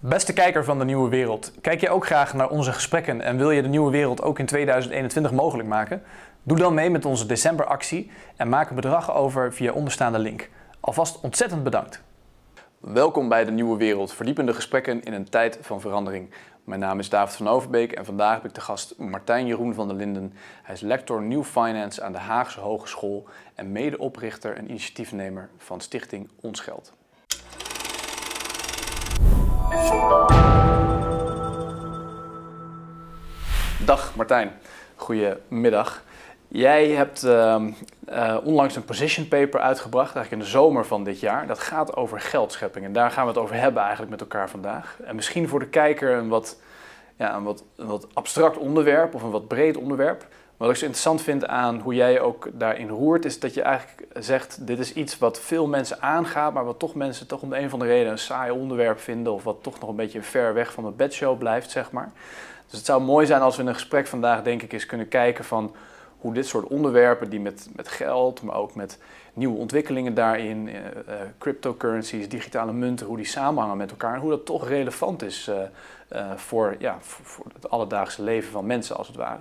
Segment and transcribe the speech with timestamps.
[0.00, 3.50] Beste kijker van de Nieuwe Wereld, kijk je ook graag naar onze gesprekken en wil
[3.50, 6.02] je de Nieuwe Wereld ook in 2021 mogelijk maken?
[6.42, 10.50] Doe dan mee met onze decemberactie en maak een bedrag over via onderstaande link.
[10.80, 12.02] Alvast ontzettend bedankt.
[12.78, 16.30] Welkom bij de Nieuwe Wereld, verdiepende gesprekken in een tijd van verandering.
[16.64, 19.88] Mijn naam is David van Overbeek en vandaag heb ik de gast Martijn Jeroen van
[19.88, 20.32] der Linden.
[20.62, 26.30] Hij is lector New Finance aan de Haagse Hogeschool en medeoprichter en initiatiefnemer van Stichting
[26.40, 26.97] Ons Geld.
[33.84, 34.52] Dag Martijn,
[34.96, 36.02] goedemiddag.
[36.48, 37.56] Jij hebt uh,
[38.08, 41.46] uh, onlangs een position paper uitgebracht, eigenlijk in de zomer van dit jaar.
[41.46, 44.96] Dat gaat over geldschepping en daar gaan we het over hebben eigenlijk met elkaar vandaag.
[45.04, 46.56] En misschien voor de kijker een wat,
[47.16, 50.26] ja, een wat, een wat abstract onderwerp of een wat breed onderwerp.
[50.58, 54.06] Wat ik zo interessant vind aan hoe jij ook daarin roert, is dat je eigenlijk
[54.24, 57.58] zegt: dit is iets wat veel mensen aangaat, maar wat toch mensen toch om de
[57.58, 60.54] een of andere reden een saai onderwerp vinden, of wat toch nog een beetje ver
[60.54, 62.10] weg van de bedshow blijft, zeg maar.
[62.66, 65.08] Dus het zou mooi zijn als we in een gesprek vandaag, denk ik, eens kunnen
[65.08, 65.74] kijken van
[66.18, 68.98] hoe dit soort onderwerpen, die met, met geld, maar ook met
[69.32, 70.74] nieuwe ontwikkelingen daarin, uh,
[71.38, 75.50] cryptocurrencies, digitale munten, hoe die samenhangen met elkaar en hoe dat toch relevant is
[76.12, 79.40] uh, voor, ja, voor, het alledaagse leven van mensen, als het ware.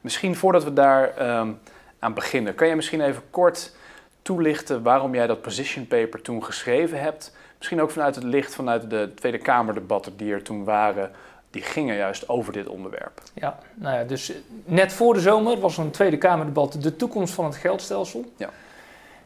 [0.00, 1.58] Misschien voordat we daar um,
[1.98, 3.76] aan beginnen, kan je misschien even kort
[4.22, 7.36] toelichten waarom jij dat position paper toen geschreven hebt?
[7.58, 11.10] Misschien ook vanuit het licht vanuit de Tweede Kamerdebatten die er toen waren
[11.50, 13.22] die gingen juist over dit onderwerp.
[13.34, 14.32] Ja, nou ja, dus
[14.64, 18.32] net voor de zomer was er een Tweede Kamerdebat de toekomst van het geldstelsel.
[18.36, 18.50] Ja.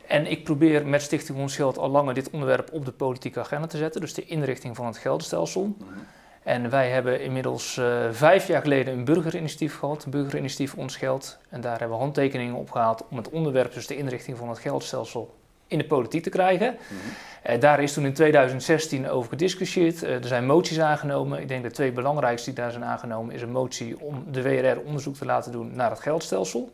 [0.07, 3.67] En ik probeer met Stichting Ons Geld al langer dit onderwerp op de politieke agenda
[3.67, 5.63] te zetten, dus de inrichting van het geldstelsel.
[5.63, 6.07] Mm -hmm.
[6.43, 11.39] En wij hebben inmiddels uh, vijf jaar geleden een burgerinitiatief gehad, een burgerinitiatief Ons Geld.
[11.49, 15.35] En daar hebben we handtekeningen opgehaald om het onderwerp, dus de inrichting van het geldstelsel,
[15.67, 16.71] in de politiek te krijgen.
[16.71, 17.55] Mm -hmm.
[17.55, 20.03] uh, daar is toen in 2016 over gediscussieerd.
[20.03, 21.41] Uh, er zijn moties aangenomen.
[21.41, 24.81] Ik denk de twee belangrijkste die daar zijn aangenomen is een motie om de WRR
[24.87, 26.73] onderzoek te laten doen naar het geldstelsel.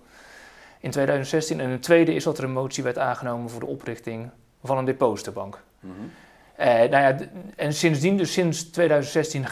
[0.81, 1.61] In 2016.
[1.61, 4.31] En een tweede is dat er een motie werd aangenomen voor de oprichting
[4.63, 5.63] van een depositobank.
[5.81, 6.11] Mm -hmm.
[6.59, 7.17] Uh, nou ja,
[7.57, 9.47] en sindsdien, dus sinds 2016,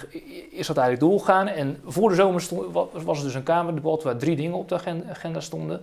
[0.50, 1.48] is dat eigenlijk doorgegaan.
[1.48, 4.80] En voor de zomer stond, was er dus een Kamerdebat waar drie dingen op de
[5.08, 5.80] agenda stonden.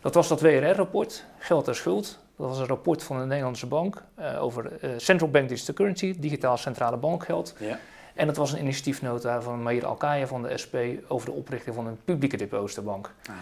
[0.00, 2.18] Dat was dat WRR-rapport, Geld en Schuld.
[2.36, 6.14] Dat was een rapport van de Nederlandse bank uh, over uh, Central Bank Digital Currency,
[6.18, 7.54] digitaal centrale bankgeld.
[7.58, 7.78] Ja.
[8.14, 10.74] En dat was een initiatiefnota van Mahir Alkaya van de SP
[11.08, 13.14] over de oprichting van een publieke depositobank.
[13.28, 13.34] Ah.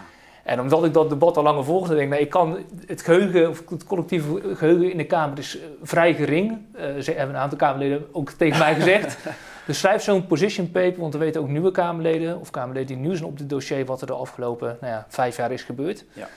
[0.47, 3.49] En omdat ik dat debat al langer volgde, denk ik, nee, ik kan het geheugen,
[3.49, 6.57] of het collectieve geheugen in de Kamer is vrij gering.
[6.75, 9.17] Uh, ze hebben een aantal Kamerleden ook tegen mij gezegd.
[9.67, 13.15] dus schrijf zo'n position paper, want er weten ook nieuwe Kamerleden, of Kamerleden die nieuw
[13.15, 16.05] zijn op dit dossier, wat er de afgelopen nou ja, vijf jaar is gebeurd.
[16.13, 16.27] Ja.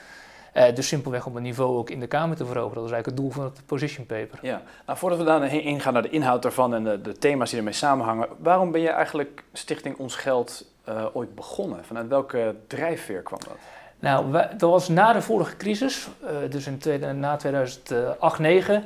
[0.53, 2.83] Uh, dus simpelweg om het niveau ook in de Kamer te veroveren.
[2.83, 4.39] Dat is eigenlijk het doel van het position paper.
[4.41, 7.57] Ja, nou, voordat we daar ingaan naar de inhoud daarvan en de, de thema's die
[7.57, 11.85] ermee samenhangen, waarom ben je eigenlijk Stichting Ons Geld uh, ooit begonnen?
[11.85, 13.57] Vanuit welke drijfveer kwam dat?
[14.01, 18.83] Nou, dat was na de vorige crisis, uh, dus in tweede, na 2008, 2009.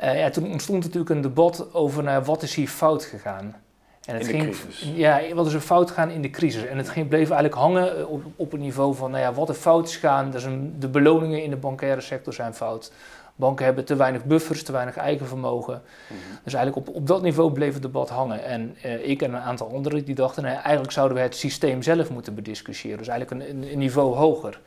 [0.00, 3.56] Uh, ja, toen ontstond natuurlijk een debat over nou, wat is hier fout gegaan.
[4.04, 4.92] En het in ging, de crisis?
[4.94, 6.66] Ja, wat is er fout gegaan in de crisis?
[6.66, 9.54] En het ging, bleef eigenlijk hangen op, op het niveau van nou ja, wat er
[9.54, 10.30] fout is gegaan.
[10.30, 12.92] Dus een, de beloningen in de bankaire sector zijn fout.
[13.38, 15.74] Banken hebben te weinig buffers, te weinig eigen vermogen.
[15.74, 16.38] Mm -hmm.
[16.44, 18.44] Dus eigenlijk op, op dat niveau bleef het debat hangen.
[18.44, 21.82] En uh, ik en een aantal anderen die dachten, nou, eigenlijk zouden we het systeem
[21.82, 22.98] zelf moeten bediscussiëren.
[22.98, 24.60] Dus eigenlijk een, een niveau hoger.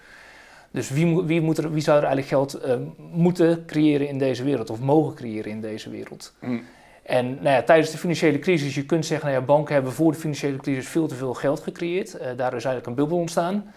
[0.71, 2.75] Dus wie, wie, moet er, wie zou er eigenlijk geld uh,
[3.11, 6.33] moeten creëren in deze wereld, of mogen creëren in deze wereld?
[6.39, 6.63] Mm.
[7.03, 10.11] En nou ja, tijdens de financiële crisis, je kunt zeggen, nou ja, banken hebben voor
[10.11, 12.15] de financiële crisis veel te veel geld gecreëerd.
[12.15, 13.73] Uh, daar is eigenlijk een bubbel ontstaan.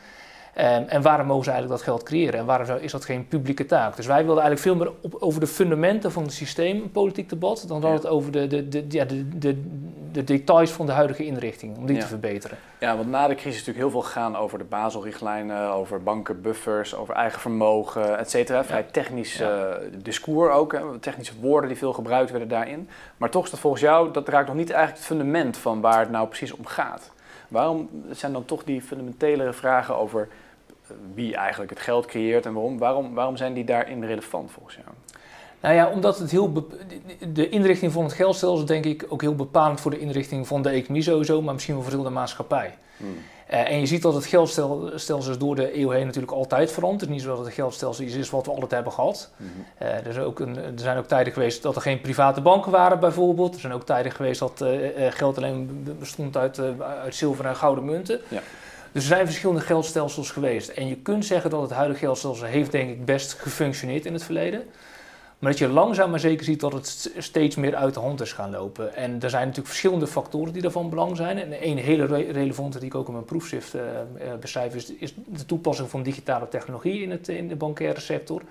[0.59, 2.41] Um, en waarom mogen ze eigenlijk dat geld creëren?
[2.41, 3.97] En waarom is dat geen publieke taak?
[3.97, 7.28] Dus wij wilden eigenlijk veel meer op, over de fundamenten van het systeem een politiek
[7.28, 7.97] debat, dan dat ja.
[7.97, 9.62] het over de, de, de, ja, de, de,
[10.12, 12.00] de, details van de huidige inrichting, om die ja.
[12.03, 12.59] te verbeteren.
[12.78, 16.94] Ja, want na de crisis is natuurlijk heel veel gegaan over de Baselrichtlijnen, over bankenbuffers,
[16.94, 18.65] over eigen vermogen, et cetera.
[18.65, 19.65] Vrij technisch uh,
[20.03, 22.88] discours ook, hè, technische woorden die veel gebruikt werden daarin.
[23.16, 26.00] Maar toch is dat volgens jou, dat raakt nog niet eigenlijk het fundament van waar
[26.00, 27.12] het nou precies om gaat.
[27.48, 30.28] Waarom zijn dan toch die fundamentele vragen over
[31.15, 34.86] wie eigenlijk het geld creëert en waarom, waarom, waarom zijn die daarin relevant volgens jou?
[35.60, 36.69] Nou ja, omdat het heel
[37.28, 40.69] de inrichting van het geldstelsel denk ik ook heel bepalend voor de inrichting van de
[40.69, 42.75] economie sowieso, maar misschien wel voor heel de maatschappij.
[42.97, 43.16] Hmm.
[43.51, 47.01] Uh, en je ziet dat het geldstelsel is door de eeuw heen natuurlijk altijd veranderd.
[47.01, 49.30] Het is niet zo dat het geldstelsel iets is wat we altijd hebben gehad.
[49.37, 49.47] Hmm.
[49.83, 52.71] Uh, er, is ook een, er zijn ook tijden geweest dat er geen private banken
[52.71, 53.54] waren bijvoorbeeld.
[53.54, 54.71] Er zijn ook tijden geweest dat uh,
[55.10, 56.60] geld alleen bestond uit,
[57.03, 58.21] uit zilver en gouden munten.
[58.28, 58.41] Ja.
[58.94, 60.68] Dus er zijn verschillende geldstelsels geweest.
[60.68, 64.22] En je kunt zeggen dat het huidige geldstelsel heeft denk ik best gefunctioneerd in het
[64.22, 64.64] verleden.
[65.38, 68.32] Maar dat je langzaam maar zeker ziet dat het steeds meer uit de hand is
[68.32, 68.94] gaan lopen.
[68.94, 71.38] En er zijn natuurlijk verschillende factoren die daarvan belang zijn.
[71.38, 73.82] En een hele relevante die ik ook in mijn proefschrift uh,
[74.41, 78.42] beschrijf is, is, de toepassing van digitale technologie in, het, in de bankaire sector.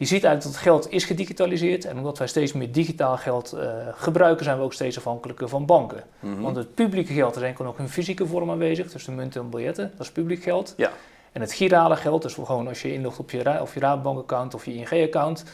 [0.00, 3.54] Je ziet eigenlijk dat het geld is gedigitaliseerd en omdat wij steeds meer digitaal geld
[3.54, 3.62] uh,
[3.94, 6.02] gebruiken, zijn we ook steeds afhankelijker van banken.
[6.20, 6.40] Mhm.
[6.40, 9.50] Want het publieke geld is enkel nog in fysieke vorm aanwezig, dus de munten en
[9.50, 10.74] biljetten, dat is publiek geld.
[10.76, 10.90] Ja.
[11.32, 14.64] En het girale geld, dus gewoon als je inlogt op je, of je Rabobank-account of
[14.64, 15.44] je ING-account,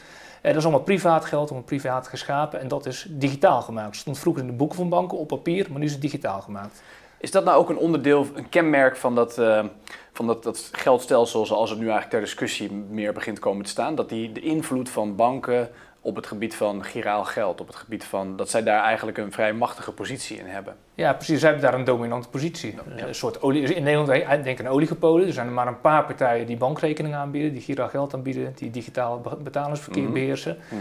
[0.40, 3.86] eh, dat is allemaal privaat geld, allemaal privaat geschapen en dat is digitaal gemaakt.
[3.86, 6.40] Het stond vroeger in de boeken van banken op papier, maar nu is het digitaal
[6.40, 6.82] gemaakt.
[7.18, 9.64] Is dat nou ook een onderdeel, een kenmerk van dat, uh,
[10.12, 13.94] van dat, dat geldstelsel zoals het nu eigenlijk ter discussie meer begint komen te staan?
[13.94, 15.70] Dat die de invloed van banken
[16.00, 19.32] op het gebied van giraal geld, op het gebied van dat zij daar eigenlijk een
[19.32, 20.76] vrij machtige positie in hebben.
[20.94, 21.40] Ja, precies.
[21.40, 22.74] Zij hebben daar een dominante positie.
[22.96, 25.26] Een soort olie, in Nederland denk ik aan oliegepolen.
[25.26, 28.70] Er zijn er maar een paar partijen die bankrekeningen aanbieden, die giraal geld aanbieden, die
[28.70, 30.12] digitaal betalingsverkeer mhm.
[30.12, 30.58] beheersen.
[30.68, 30.80] Mm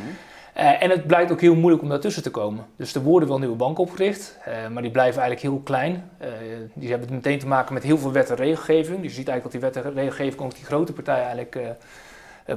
[0.57, 2.65] uh, en het blijkt ook heel moeilijk om daartussen te komen.
[2.75, 6.09] Dus er worden wel nieuwe banken opgericht, uh, maar die blijven eigenlijk heel klein.
[6.21, 6.27] Uh,
[6.73, 9.01] die hebben meteen te maken met heel veel wet en regelgeving.
[9.01, 11.57] Dus je ziet eigenlijk dat die wet en regelgeving ook die grote partijen eigenlijk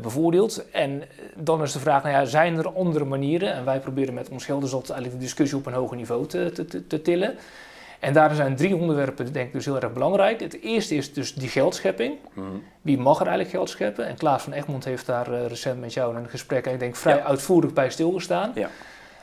[0.03, 0.71] bevoordeelt.
[0.71, 1.03] En
[1.37, 3.53] dan is de vraag, nou ja, zijn er andere manieren?
[3.53, 6.87] En wij proberen met ons Gelderzot eigenlijk de discussie op een hoger niveau te, te,
[6.87, 7.37] te tillen.
[7.99, 10.41] En daar zijn drie onderwerpen denk ik dus heel erg belangrijk.
[10.41, 12.15] Het eerste is dus die geldschepping.
[12.33, 12.47] Mhm.
[12.83, 14.06] Wie mag er eigenlijk geld scheppen?
[14.06, 17.23] En Klaas van Egmond heeft daar uh, recent met jou een gesprek, ik denk vrij
[17.23, 18.53] uitvoerig bij stilgestaan.
[18.55, 18.69] Ja.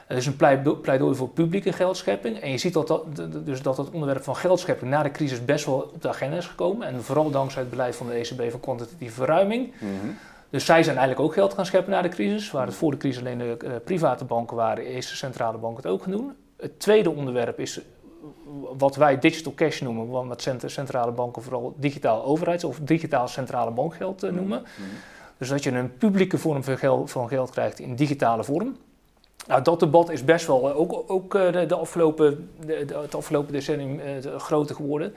[0.07, 0.35] Het is een
[0.81, 2.39] pleidooi voor publieke geldschepping.
[2.39, 3.01] En je ziet dat, dat,
[3.45, 6.47] dus dat het onderwerp van geldschepping na de crisis best wel op de agenda is
[6.47, 6.87] gekomen.
[6.87, 9.73] En vooral dankzij het beleid van de ECB van kwantitatieve verruiming.
[9.79, 10.11] Mhm.
[10.49, 12.51] Dus zij zijn eigenlijk ook geld gaan scheppen na de crisis.
[12.51, 15.77] Waar het voor de crisis alleen de uh, private banken waren, is de centrale bank
[15.77, 16.33] het ook gaan doen.
[16.57, 17.81] Het tweede onderwerp is
[18.77, 24.23] wat wij digital cash noemen, wat centrale banken vooral digitaal overheids- of digitaal centrale bankgeld
[24.23, 24.59] uh, noemen.
[24.59, 24.93] Mm-hmm.
[25.37, 28.75] Dus dat je een publieke vorm van geld, van geld krijgt in digitale vorm.
[29.47, 32.97] Nou, dat debat is best wel eh, ook, ook eh, de, de, afgelopen, de, de,
[32.97, 33.99] het afgelopen decennium
[34.37, 35.13] groter geworden.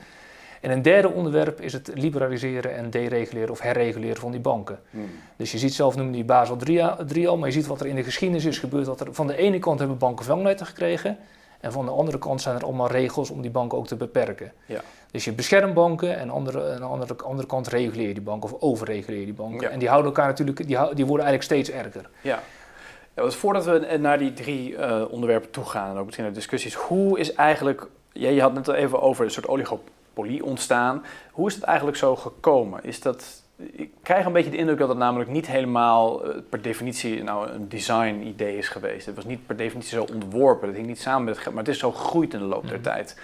[0.61, 4.79] En een derde onderwerp is het liberaliseren en dereguleren of herreguleren van die banken.
[4.91, 5.11] Mm.
[5.37, 7.97] Dus je ziet zelf, noemde die Basel 3 al, maar je ziet wat er in
[7.97, 8.87] de geschiedenis is gebeurd.
[8.87, 11.19] Dat er van de ene kant hebben banken vangnetten gekregen.
[11.61, 14.53] En van de andere kant zijn er allemaal regels om die banken ook te beperken.
[14.67, 14.81] Ja.
[15.11, 18.53] Dus je beschermt banken en andere, aan de andere, andere kant reguleer je die banken
[18.53, 19.71] of overreguleer je die banken.
[19.71, 22.11] En die houden elkaar natuurlijk, die, die worden eigenlijk steeds erger.
[22.21, 22.43] Ja.
[23.15, 26.35] Ja, dus voordat we naar die drie uh, onderwerpen toe gaan en ook misschien naar
[26.35, 31.05] discussies, hoe is eigenlijk, ja, je had net al even over een soort oligopolie ontstaan.
[31.33, 32.85] Hoe is het eigenlijk zo gekomen?
[32.85, 36.63] Is dat ik krijg een beetje de indruk dat het namelijk niet helemaal eh, per
[36.63, 39.07] definitie nou, een design-idee is geweest.
[39.07, 41.65] Het was niet per definitie zo ontworpen, dat hing niet samen met het geld, maar
[41.65, 42.83] het is zo gegroeid in de loop der mhm.
[42.83, 43.21] tijd.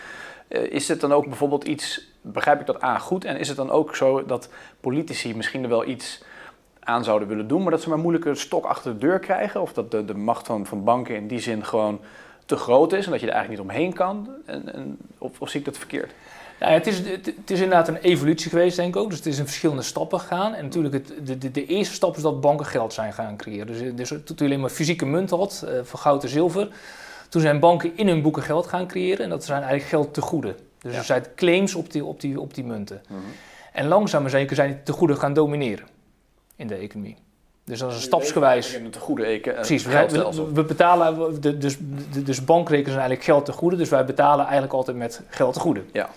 [0.48, 3.56] Uh, is het dan ook bijvoorbeeld iets, begrijp ik dat A goed, en is het
[3.56, 4.48] dan ook zo dat
[4.80, 6.24] politici misschien er wel iets
[6.80, 9.60] aan zouden willen doen, maar dat ze maar moeilijk een stok achter de deur krijgen?
[9.60, 12.00] Of dat de, de macht van, van banken in die zin gewoon
[12.46, 14.28] te groot is en dat je er eigenlijk niet omheen kan?
[14.46, 16.12] En, en, of, of zie ik dat verkeerd?
[16.60, 19.08] Ja, het, is, het, is inderdaad een evolutie geweest, denk ik ook.
[19.08, 20.54] Dus het is in verschillende stappen gegaan.
[20.54, 23.66] En natuurlijk, het, de, de, de, eerste stap is dat banken geld zijn gaan creëren.
[23.66, 26.68] Dus, dus toen je alleen maar fysieke munt had, uh, voor goud en zilver.
[27.28, 29.24] Toen zijn banken in hun boeken geld gaan creëren.
[29.24, 30.54] En dat zijn eigenlijk geld te goede.
[30.80, 33.02] Dus er zijn claims op die, op die, op die munten.
[33.08, 33.20] Mhm.
[33.72, 35.86] En langzaam maar zeker zijn die te goede gaan domineren
[36.56, 37.16] in de economie.
[37.64, 38.74] Dus dat is een stapsgewijs.
[38.74, 39.54] Een goede eken.
[39.54, 41.76] Precies, we, we, betalen, dus,
[42.24, 45.60] dus bankrekeningen zijn eigenlijk geld te goede, dus wij betalen eigenlijk altijd met geld te
[45.60, 45.82] goede.
[45.92, 46.10] Ja.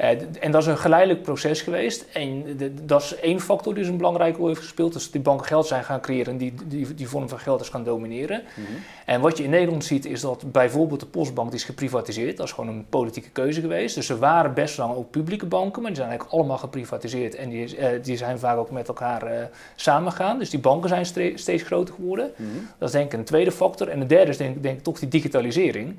[0.00, 0.08] Uh,
[0.40, 2.06] en dat is een geleidelijk proces geweest.
[2.12, 4.92] En de, dat is één factor die een belangrijke rol heeft gespeeld.
[4.92, 7.68] Dus die banken geld zijn gaan creëren en die, die, die vorm van geld is
[7.68, 8.42] gaan domineren.
[8.54, 8.66] Mhm.
[9.06, 12.36] En wat je in Nederland ziet is dat bijvoorbeeld de postbank die is geprivatiseerd.
[12.36, 13.94] Dat is gewoon een politieke keuze geweest.
[13.94, 17.34] Dus er waren best lang ook publieke banken, maar die zijn eigenlijk allemaal geprivatiseerd.
[17.34, 19.42] En die, uh, die zijn vaak ook met elkaar uh,
[19.76, 20.38] samengegaan.
[20.38, 21.06] Dus die banken zijn
[21.38, 22.30] steeds groter geworden.
[22.36, 22.48] Mhm.
[22.78, 23.88] Dat is denk ik een tweede factor.
[23.88, 25.98] En de derde is denk, denk ik toch die digitalisering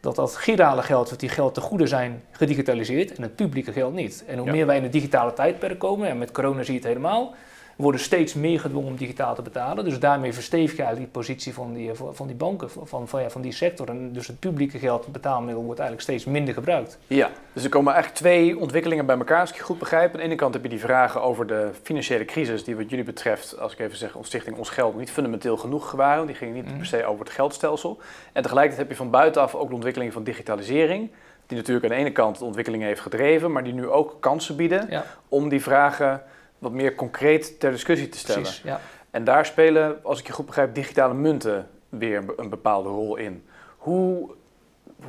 [0.00, 3.94] dat dat girale geld, dat die geld te goede zijn, gedigitaliseerd en het publieke geld
[3.94, 4.24] niet.
[4.26, 6.88] En hoe meer wij in de digitale tijdperk komen, en met corona zie je het
[6.88, 7.34] helemaal,
[7.78, 9.84] worden steeds meer gedwongen om digitaal te betalen.
[9.84, 13.30] Dus daarmee verstevig je eigenlijk die positie van die, van die banken, van, van, ja,
[13.30, 13.88] van die sector.
[13.88, 16.98] En dus het publieke geld, het betaalmiddel, wordt eigenlijk steeds minder gebruikt.
[17.06, 20.12] Ja, dus er komen eigenlijk twee ontwikkelingen bij elkaar, als ik je goed begrijp.
[20.12, 23.04] Aan de ene kant heb je die vragen over de financiële crisis, die wat jullie
[23.04, 26.26] betreft, als ik even zeg, ons stichting Ons Geld, niet fundamenteel genoeg waren.
[26.26, 26.76] Die gingen niet mhm.
[26.76, 27.98] per se over het geldstelsel.
[28.32, 31.10] En tegelijkertijd heb je van buitenaf ook de ontwikkeling van digitalisering
[31.46, 34.56] die natuurlijk aan de ene kant de ontwikkeling heeft gedreven, maar die nu ook kansen
[34.56, 36.22] bieden om die vragen
[36.58, 38.42] wat meer concreet ter discussie te stellen.
[38.42, 38.80] Precies, ja.
[39.10, 43.44] En daar spelen, als ik je goed begrijp, digitale munten weer een bepaalde rol in.
[43.76, 44.30] Hoe,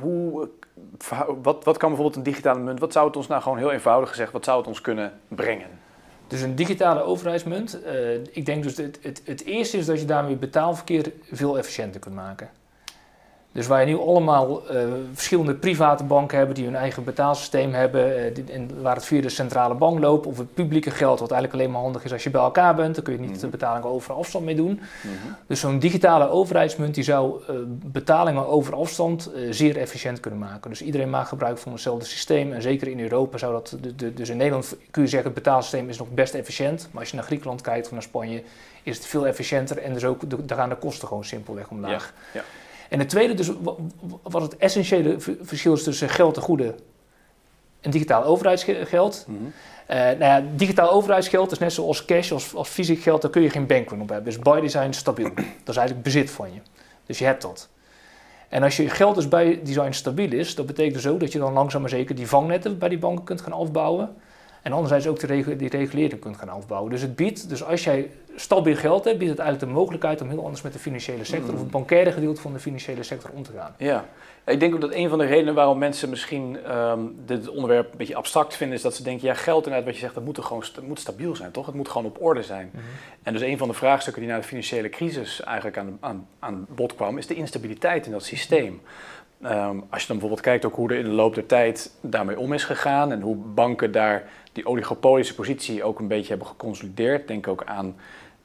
[0.00, 0.48] hoe,
[1.42, 4.08] wat, wat kan bijvoorbeeld een digitale munt, wat zou het ons nou gewoon heel eenvoudig
[4.08, 5.68] gezegd, wat zou het ons kunnen brengen?
[6.26, 7.80] Dus een digitale overheidsmunt.
[7.86, 12.00] Uh, ik denk dus het, het, het eerste is dat je daarmee betaalverkeer veel efficiënter
[12.00, 12.50] kunt maken.
[13.52, 18.18] Dus waar je nu allemaal uh, verschillende private banken hebben die hun eigen betaalsysteem hebben
[18.18, 21.30] uh, die, en waar het via de centrale bank loopt of het publieke geld, wat
[21.30, 23.46] eigenlijk alleen maar handig is als je bij elkaar bent, dan kun je niet de
[23.46, 23.50] mhm.
[23.50, 24.80] betaling over afstand mee doen.
[25.02, 25.32] Mhm.
[25.46, 30.70] Dus zo'n digitale overheidsmunt die zou uh, betalingen over afstand zeer efficiënt kunnen maken.
[30.70, 34.14] Dus iedereen maakt gebruik van hetzelfde systeem en zeker in Europa zou dat, de, de,
[34.14, 37.16] dus in Nederland kun je zeggen het betaalsysteem is nog best efficiënt, maar als je
[37.16, 38.42] naar Griekenland kijkt of naar Spanje
[38.82, 42.12] is het veel efficiënter en dus ook, daar gaan de kosten gewoon simpelweg omlaag.
[42.32, 42.40] Ja.
[42.40, 42.46] Ja.
[42.90, 43.50] En het tweede, dus
[44.22, 46.74] wat het essentiële verschil is tussen geld en goede
[47.80, 49.24] en digitaal overheidsgeld.
[49.28, 49.52] Mm -hmm.
[49.90, 53.42] uh, nou ja, digitaal overheidsgeld is net zoals cash, als, als fysiek geld, daar kun
[53.42, 54.32] je geen bankrun op hebben.
[54.32, 55.30] Dus beide zijn stabiel.
[55.64, 56.60] dat is eigenlijk bezit van je.
[57.06, 57.68] Dus je hebt dat.
[58.48, 61.38] En als je geld dus bij design stabiel is, dat betekent dus ook dat je
[61.38, 64.16] dan langzaam maar zeker die vangnetten bij die banken kunt gaan afbouwen.
[64.62, 66.90] En anderzijds ook de die regulering kunt gaan afbouwen.
[66.90, 70.28] Dus het biedt, dus als jij stabiel geld hebt, biedt het eigenlijk de mogelijkheid om
[70.28, 73.42] heel anders met de financiële sector of het bankaire gedeelte van de financiële sector om
[73.42, 73.74] te gaan.
[73.78, 74.04] Ja,
[74.46, 77.98] ik denk ook dat een van de redenen waarom mensen misschien um, dit onderwerp een
[77.98, 80.36] beetje abstract vinden, is dat ze denken, ja, geld inderdaad, wat je zegt, dat moet,
[80.36, 81.66] er gewoon, moet stabiel zijn, toch?
[81.66, 82.70] Het moet gewoon op orde zijn.
[82.72, 82.82] Mhm.
[83.22, 86.66] En dus een van de vraagstukken die na de financiële crisis eigenlijk aan, aan, aan
[86.68, 88.80] bod kwam, is de instabiliteit in dat systeem.
[89.44, 92.38] Um, als je dan bijvoorbeeld kijkt ook hoe er in de loop der tijd daarmee
[92.38, 94.22] om is gegaan en hoe banken daar
[94.60, 97.28] die oligopolische positie ook een beetje hebben geconsolideerd.
[97.28, 97.94] Denk ook aan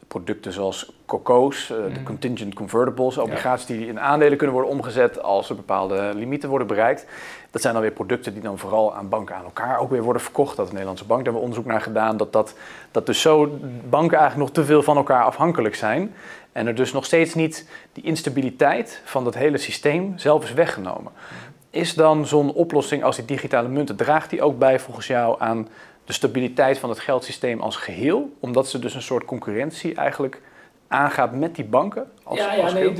[0.07, 2.03] producten zoals COCO's, uh, de mhm.
[2.03, 7.05] contingent convertibles, obligaties die in aandelen kunnen worden omgezet als er bepaalde limieten worden bereikt.
[7.51, 10.21] Dat zijn dan weer producten die dan vooral aan banken aan elkaar ook weer worden
[10.21, 10.55] verkocht.
[10.55, 12.55] Dat de Nederlandse bank, daar hebben we onderzoek naar gedaan, dat, dat,
[12.91, 16.13] dat dus zo banken eigenlijk nog te veel van elkaar afhankelijk zijn.
[16.51, 21.11] En er dus nog steeds niet die instabiliteit van dat hele systeem zelf is weggenomen.
[21.11, 21.53] Mhm.
[21.69, 25.67] Is dan zo'n oplossing als die digitale munten, draagt die ook bij volgens jou aan
[26.05, 30.41] de stabiliteit van het geldsysteem als geheel, omdat ze dus een soort concurrentie eigenlijk
[30.87, 32.11] aangaat met die banken?
[32.23, 32.93] Als, ja, ja nee,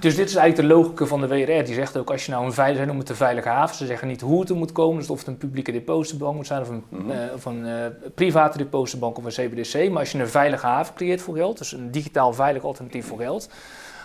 [0.00, 1.64] dus dit is eigenlijk de logica van de WRR.
[1.64, 4.08] Die zegt ook, als je nou een veilige, noemt het een veilige haven, ze zeggen
[4.08, 6.68] niet hoe het er moet komen, dus of het een publieke depositobank moet zijn, of
[6.68, 7.72] een, mm of een uh,
[8.14, 9.90] private depositobank of een CBDC.
[9.90, 13.18] Maar als je een veilige haven creëert voor geld, dus een digitaal veilig alternatief voor
[13.18, 13.48] geld,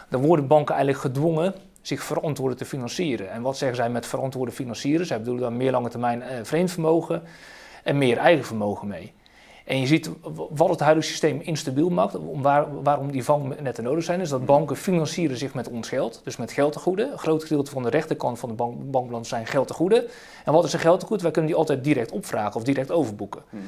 [0.10, 3.32] dan worden banken eigenlijk gedwongen zich verantwoorden te financieren.
[3.32, 5.06] En wat zeggen zij met verantwoorden financieren?
[5.06, 7.24] Zij bedoelen dan meer lange termijn uh, vreemd vermogen
[7.84, 9.14] en meer eigen vermogen mee.
[9.66, 10.10] En je ziet
[10.50, 14.46] wat het huidige systeem instabiel maakt, om waar, waarom die vangnetten nodig zijn, is dat
[14.46, 17.12] banken financieren zich met ons geld, dus met geldtegoeden.
[17.12, 20.04] Een groot gedeelte van de rechterkant van de bank, bankbalans zijn geldtegoeden.
[20.46, 21.22] En wat is een geldtegoed?
[21.22, 23.42] Wij kunnen die altijd direct opvragen of direct overboeken.
[23.50, 23.62] Mhm.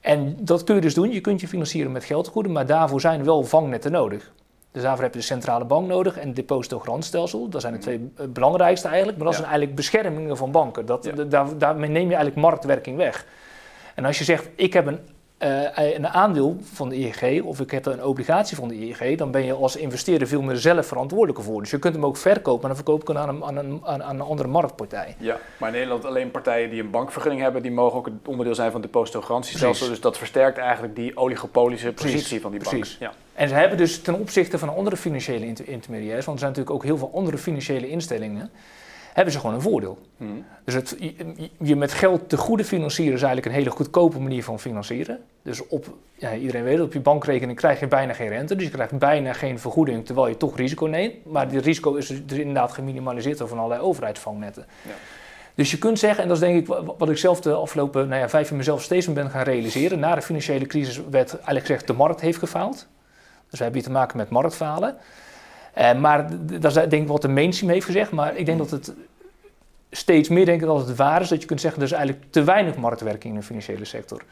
[0.00, 1.12] En dat kun je dus doen.
[1.12, 4.32] Je kunt je financieren met geldtegoeden, maar daarvoor zijn wel vangnetten nodig.
[4.70, 7.48] Dus daarvoor heb je de centrale bank nodig en het depositogarantstelsel.
[7.48, 8.32] Dat zijn de twee mhm.
[8.32, 9.16] belangrijkste eigenlijk.
[9.16, 10.86] Maar dat zijn eigenlijk beschermingen van banken.
[10.86, 13.26] Dat, daar, daarmee neem je eigenlijk marktwerking weg.
[13.94, 14.98] En als je zegt, ik heb een,
[15.38, 19.30] uh, een aandeel van de IEG of ik heb een obligatie van de IEG, dan
[19.30, 21.60] ben je als investeerder veel meer zelf verantwoordelijk voor.
[21.60, 24.00] Dus je kunt hem ook verkopen, maar dan verkoop ik aan een, aan, een, aan
[24.00, 25.16] een andere marktpartij.
[25.18, 28.54] Ja, maar in Nederland alleen partijen die een bankvergunning hebben, die mogen ook het onderdeel
[28.54, 29.88] zijn van het depositogarantiestelsel.
[29.88, 32.84] Dus dat versterkt eigenlijk die oligopolische positie van die bank.
[32.84, 33.12] Ja.
[33.34, 36.84] En ze hebben dus ten opzichte van andere financiële intermediairs, want er zijn natuurlijk ook
[36.84, 38.50] heel veel andere financiële instellingen,
[39.12, 39.98] hebben ze gewoon een voordeel.
[40.16, 40.44] Hmm.
[40.64, 40.96] Dus het,
[41.58, 45.18] je, met geld te goede financieren is eigenlijk een hele goedkope manier van financieren.
[45.42, 48.54] Dus op, ja, iedereen weet dat op je bankrekening krijg je bijna geen rente.
[48.54, 51.14] Dus je krijgt bijna geen vergoeding terwijl je toch risico neemt.
[51.24, 54.66] Maar dit risico is dus inderdaad geminimaliseerd door van allerlei overheidsvangnetten.
[54.82, 54.94] Ja.
[55.54, 58.20] Dus je kunt zeggen, en dat is denk ik wat ik zelf de afgelopen nou
[58.20, 59.98] ja, vijf jaar mezelf steeds meer ben gaan realiseren.
[59.98, 62.86] Na de financiële crisis werd eigenlijk gezegd de markt heeft gefaald.
[63.50, 64.96] Dus we hebben hier te maken met marktfalen.
[65.78, 68.10] Uh, maar dat is denk ik wat de mainstream heeft gezegd.
[68.10, 68.92] Maar ik denk dat het
[69.90, 71.28] steeds meer denk ik dat het waar is.
[71.28, 74.22] Dat je kunt zeggen, er is eigenlijk te weinig marktwerking in de financiële sector.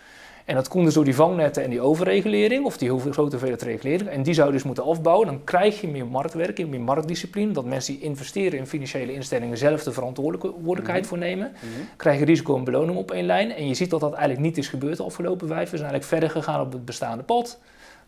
[0.45, 4.09] En dat komt dus door die vangnetten en die overregulering, of die grote hoeveelheid regulering.
[4.09, 5.27] En die zou je dus moeten afbouwen.
[5.27, 7.53] Dan krijg je meer marktwerking, meer marktdiscipline.
[7.53, 11.53] Dat mensen die investeren in financiële instellingen zelf de verantwoordelijkheid mm voor nemen.
[11.61, 13.53] Mm Krijgen risico en beloning op één lijn.
[13.53, 15.71] En je ziet dat dat eigenlijk niet is gebeurd de afgelopen vijf.
[15.71, 17.59] We zijn eigenlijk verder gegaan op het bestaande pad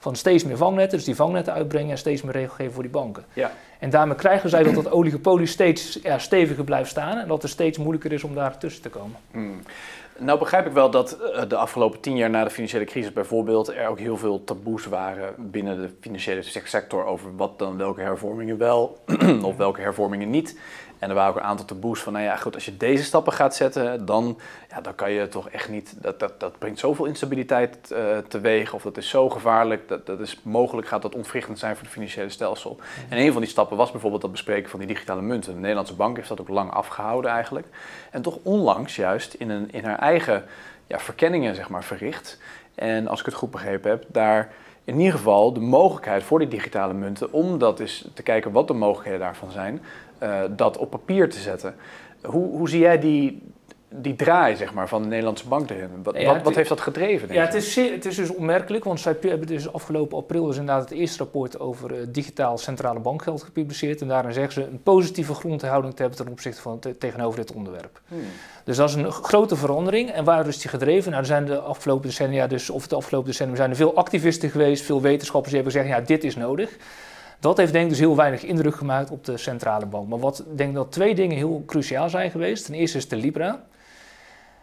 [0.03, 3.25] van steeds meer vangnetten, dus die vangnetten uitbrengen en steeds meer regelgeving voor die banken.
[3.33, 3.53] Ja.
[3.79, 7.51] En daarmee krijgen zij dat dat oligopolie steeds ja, steviger blijft staan en dat het
[7.51, 9.17] steeds moeilijker is om daar tussen te komen.
[9.31, 9.63] Hmm.
[10.19, 13.69] Nou begrijp ik wel dat eh, de afgelopen tien jaar na de financiële crisis bijvoorbeeld
[13.69, 18.59] er ook heel veel taboes waren binnen de financiële sector over wat dan welke hervormingen
[18.59, 18.99] wel
[19.43, 20.59] of welke hervormingen niet.
[21.03, 23.33] En er waren ook een aantal taboes van, nou ja, goed, als je deze stappen
[23.33, 24.39] gaat zetten, dan,
[24.71, 28.73] ja, dan kan je toch echt niet, dat, dat, dat brengt zoveel instabiliteit uh, teweeg,
[28.73, 31.93] of dat is zo gevaarlijk, dat, dat is mogelijk gaat dat ontwrichtend zijn voor het
[31.93, 32.79] financiële stelsel.
[33.09, 35.53] En een van die stappen was bijvoorbeeld dat bespreken van die digitale munten.
[35.53, 37.67] De Nederlandse bank heeft dat ook lang afgehouden eigenlijk.
[38.11, 40.45] En toch onlangs juist in, een, in haar eigen
[40.87, 42.39] ja, verkenningen zeg maar, verricht,
[42.75, 44.53] En als ik het goed begrepen heb, daar
[44.85, 48.69] in ieder geval de mogelijkheid voor die digitale munten om dat eens te kijken wat
[48.69, 49.83] de mogelijkheden daarvan zijn,
[50.57, 51.75] dat op papier te zetten.
[52.23, 53.43] Hoe, hoe zie jij die,
[53.89, 55.89] die draai zeg maar, van de Nederlandse bank erin?
[56.03, 57.29] Wat, wat, wat, heeft dat gedreven?
[57.29, 60.57] Denk ja, het is, het is dus opmerkelijk, want zij hebben dus afgelopen april dus
[60.57, 64.01] inderdaad het eerste rapport over uh, digitaal centrale bankgeld gepubliceerd.
[64.01, 68.01] En daarin zeggen ze een positieve grondhouding te hebben ten opzichte van tegenover dit onderwerp.
[68.09, 68.21] Hmm.
[68.65, 70.11] Dus dat is een grote verandering.
[70.11, 71.11] En waar is die gedreven?
[71.11, 74.51] Nou, er zijn de afgelopen decennia, dus, of de afgelopen decennia, zijn er veel activisten
[74.51, 76.77] geweest, veel wetenschappers die hebben gezegd, ja, dit is nodig.
[77.43, 80.09] Dat heeft denk ik dus heel weinig indruk gemaakt op de centrale bank.
[80.09, 82.65] Maar wat denk ik dat twee dingen heel cruciaal zijn geweest.
[82.65, 83.65] Ten eerste is de Libra.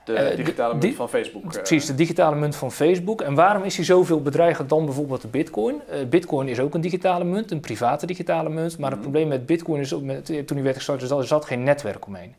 [0.04, 1.44] De uh, digitale munt van Facebook.
[1.44, 1.50] Uh.
[1.50, 3.22] Precies, de digitale munt van Facebook.
[3.22, 5.76] En waarom is die zoveel bedreigend dan bijvoorbeeld de Bitcoin?
[5.76, 8.78] Uh, Bitcoin is ook een digitale munt, een private digitale munt.
[8.78, 9.10] Maar het mhm.
[9.10, 12.08] probleem met Bitcoin is met, toen die werd gestart, is dat er zat geen netwerk
[12.08, 12.36] omheen.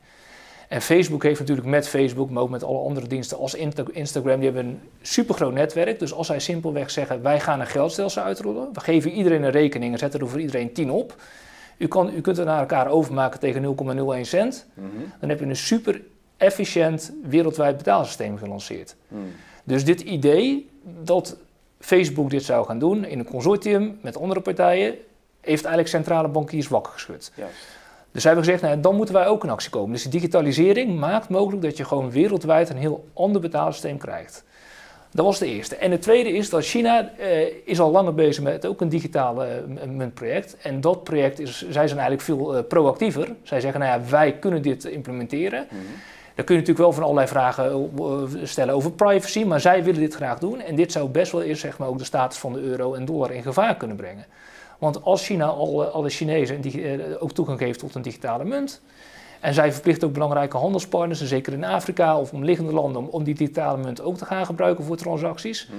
[0.71, 3.55] En Facebook heeft natuurlijk met Facebook, maar ook met alle andere diensten als
[3.93, 5.99] Instagram, die hebben een supergroot netwerk.
[5.99, 9.93] Dus als zij simpelweg zeggen, wij gaan een geldstelsel uitrollen, we geven iedereen een rekening
[9.93, 11.15] en zetten er voor iedereen 10 op.
[11.79, 13.77] U, kan, u kunt het naar elkaar overmaken tegen
[14.19, 14.67] 0,01 cent.
[14.75, 14.87] Mhm.
[15.21, 16.03] Dan heb je een super
[16.37, 18.97] efficiënt wereldwijd betaalsysteem gelanceerd.
[19.09, 19.23] Mhm.
[19.65, 20.69] Dus dit idee
[21.03, 21.37] dat
[21.79, 24.95] Facebook dit zou gaan doen in een consortium met andere partijen,
[25.41, 27.33] heeft eigenlijk centrale bankiers wakker geschud.
[28.13, 29.93] Dus hebben gezegd, nou, dan moeten wij ook in actie komen.
[29.93, 34.45] Dus de digitalisering maakt mogelijk dat je gewoon wereldwijd een heel ander betaalsysteem krijgt.
[35.13, 35.77] Dat was de eerste.
[35.77, 39.63] En het tweede is dat China eh, is al langer bezig met ook een digitale
[39.69, 40.57] uh, muntproject.
[40.63, 43.35] En dat project is, zij zijn eigenlijk veel uh, proactiever.
[43.43, 45.67] Zij zeggen, nou ja, wij kunnen dit implementeren.
[45.71, 45.79] Mm
[46.35, 47.91] Dan kun je natuurlijk wel van allerlei vragen
[48.49, 50.61] stellen over privacy, maar zij willen dit graag doen.
[50.61, 53.05] En dit zou best wel eerst zeg maar, ook de status van de euro en
[53.05, 54.25] dollar in gevaar kunnen brengen.
[54.81, 58.83] Want als China al, alle Chinezen eh, ook toegang geeft tot een digitale munt,
[59.41, 63.35] en zij verplicht ook belangrijke handelspartners, zeker in Afrika of omliggende landen, om, om die
[63.35, 65.79] digitale munt ook te gaan gebruiken voor transacties, mhm.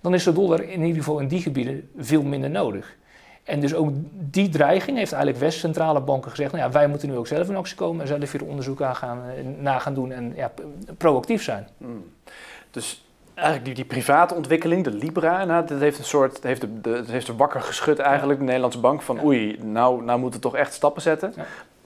[0.00, 2.96] dan is de dollar in ieder geval in die gebieden veel minder nodig.
[3.44, 7.16] En dus ook die dreiging heeft eigenlijk West-centrale banken gezegd: nou ja, wij moeten nu
[7.16, 10.12] ook zelf in actie komen en zelf weer onderzoek aan gaan, eh, na gaan doen
[10.12, 10.52] en ja,
[10.96, 11.68] proactief zijn.
[11.76, 12.04] Mm.
[12.70, 13.07] Dus
[13.38, 17.02] eigenlijk die, die private ontwikkeling, de Libra, nou, dat heeft een soort, heeft de, de,
[17.06, 20.56] heeft er wakker geschud eigenlijk, de Nederlandse bank, van oei, nou, nou moeten we toch
[20.56, 21.34] echt stappen zetten.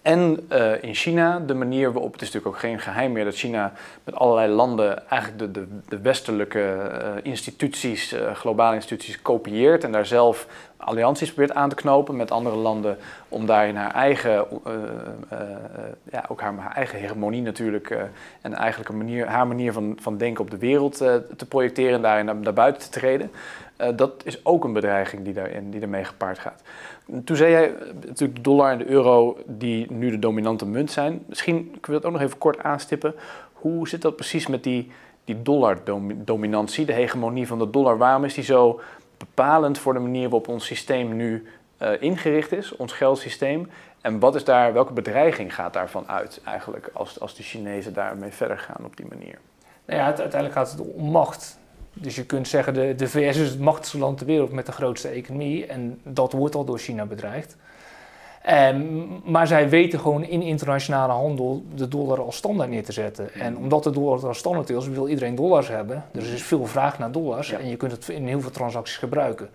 [0.02, 3.34] En uh, in China, de manier waarop, het is natuurlijk ook geen geheim meer dat
[3.34, 3.72] China
[4.04, 9.92] met allerlei landen eigenlijk de, de, de westelijke uh, instituties, uh, globale instituties kopieert en
[9.92, 10.46] daar zelf
[10.84, 12.96] allianties probeert aan te knopen met andere landen
[13.28, 14.46] om daarin haar eigen,
[16.10, 17.96] ja, ook haar, haar, eigen hegemonie natuurlijk
[18.40, 22.02] en eigenlijk een manier, haar manier van, van denken op de wereld te projecteren en
[22.02, 23.30] daarin naar, buiten te treden.
[23.96, 26.62] dat is ook een bedreiging die, daarin, die ermee gepaard gaat.
[27.24, 27.74] Toen zei jij
[28.06, 31.22] natuurlijk de dollar en de euro die nu de dominante munt zijn.
[31.26, 33.14] Misschien kun je dat ook nog even kort aanstippen.
[33.52, 34.90] Hoe zit dat precies met die,
[35.24, 37.98] die dollar-dominantie, de hegemonie van de dollar?
[37.98, 38.80] Waarom is die zo
[39.26, 41.46] bepalend voor de manier waarop ons systeem nu
[41.82, 43.70] uh, ingericht is, ons geldsysteem?
[44.00, 48.30] En wat is daar, welke bedreiging gaat daarvan uit eigenlijk als, als de Chinezen daarmee
[48.30, 49.38] verder gaan op die manier?
[49.84, 51.58] Nou ja, uiteindelijk gaat het om macht.
[51.92, 54.72] Dus je kunt zeggen, de, de VS is het machtigste land ter wereld met de
[54.72, 55.66] grootste economie.
[55.66, 57.56] En dat wordt al door China bedreigd.
[58.50, 63.34] Um, maar zij weten gewoon in internationale handel de dollar als standaard neer te zetten.
[63.34, 66.04] En omdat de dollar als standaard is, wil iedereen dollars hebben.
[66.12, 68.96] Dus er is veel vraag naar dollars en je kunt het in heel veel transacties
[68.96, 69.50] gebruiken.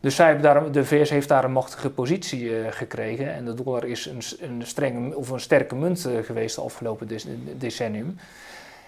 [0.00, 3.34] Dus zij hebben daar, de VS heeft daar een machtige positie uh, gekregen.
[3.34, 7.08] En de dollar is een, een, strenge of een sterke munt uh, geweest de afgelopen
[7.58, 8.18] decennium.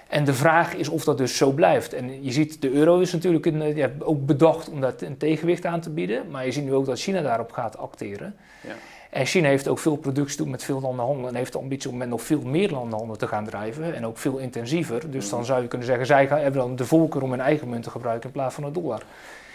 [0.09, 1.93] En de vraag is of dat dus zo blijft.
[1.93, 5.65] En je ziet, de euro is natuurlijk een, ja, ook bedacht om dat een tegenwicht
[5.65, 6.31] aan te bieden.
[6.31, 8.37] Maar je ziet nu ook dat China daarop gaat acteren.
[8.61, 8.75] Ja.
[9.17, 11.31] En China heeft ook veel productie doen met veel landen handelen.
[11.31, 13.95] En heeft de ambitie om met nog veel meer landen handelen te gaan drijven.
[13.95, 15.11] En ook veel intensiever.
[15.11, 15.49] Dus dan mhm.
[15.49, 18.27] zou je kunnen zeggen, zij hebben dan de volker om hun eigen munt te gebruiken
[18.27, 19.03] in plaats van een dollar.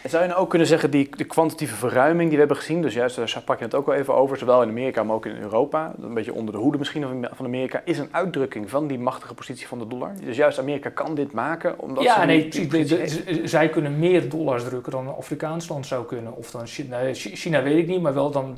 [0.07, 2.93] Zou je nou ook kunnen zeggen, die de kwantitatieve verruiming die we hebben gezien, dus
[2.93, 5.37] juist daar pak je het ook al even over, zowel in Amerika, maar ook in
[5.37, 9.33] Europa, een beetje onder de hoede misschien van Amerika, is een uitdrukking van die machtige
[9.33, 10.11] positie van de dollar.
[10.23, 14.91] Dus juist Amerika kan dit maken, omdat ja, ze nee, zij kunnen meer dollars drukken
[14.91, 16.35] dan een Afrikaans land zou kunnen.
[16.35, 18.55] Of dan China, China weet ik niet, maar wel dan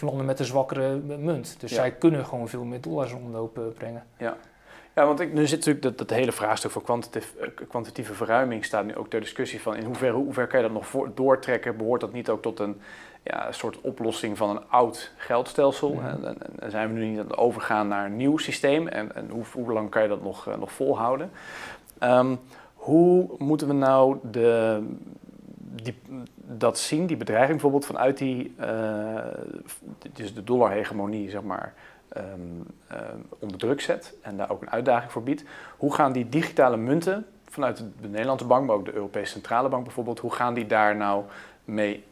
[0.00, 1.56] landen met een zwakkere munt.
[1.58, 4.04] Dus zij kunnen gewoon veel meer dollars omloop brengen.
[4.18, 4.36] Ja.
[4.96, 7.22] Ja, want ik, nu zit natuurlijk dat, dat hele vraagstuk van eh,
[7.68, 10.74] kwantitatieve verruiming staat nu ook ter discussie van in hoeverre, hoe ver kan je dat
[10.74, 11.76] nog voor, doortrekken?
[11.76, 12.80] Behoort dat niet ook tot een
[13.22, 16.00] ja, soort oplossing van een oud geldstelsel?
[16.02, 16.24] En,
[16.58, 18.88] en, zijn we nu niet aan het overgaan naar een nieuw systeem?
[18.88, 21.30] En, en hoe, hoe lang kan je dat nog, uh, nog volhouden?
[22.00, 22.38] Um,
[22.74, 24.82] hoe moeten we nou de,
[25.58, 25.98] die,
[26.34, 29.16] dat zien, die bedreiging bijvoorbeeld vanuit die, uh,
[30.12, 31.74] dus de dollarhegemonie, zeg maar,
[32.16, 32.66] um,
[33.38, 35.44] onder druk zet en daar ook een uitdaging voor biedt.
[35.76, 39.84] Hoe gaan die digitale munten vanuit de Nederlandse bank, maar ook de Europese Centrale Bank
[39.84, 41.24] bijvoorbeeld, hoe gaan die daar nou
[41.64, 42.04] mee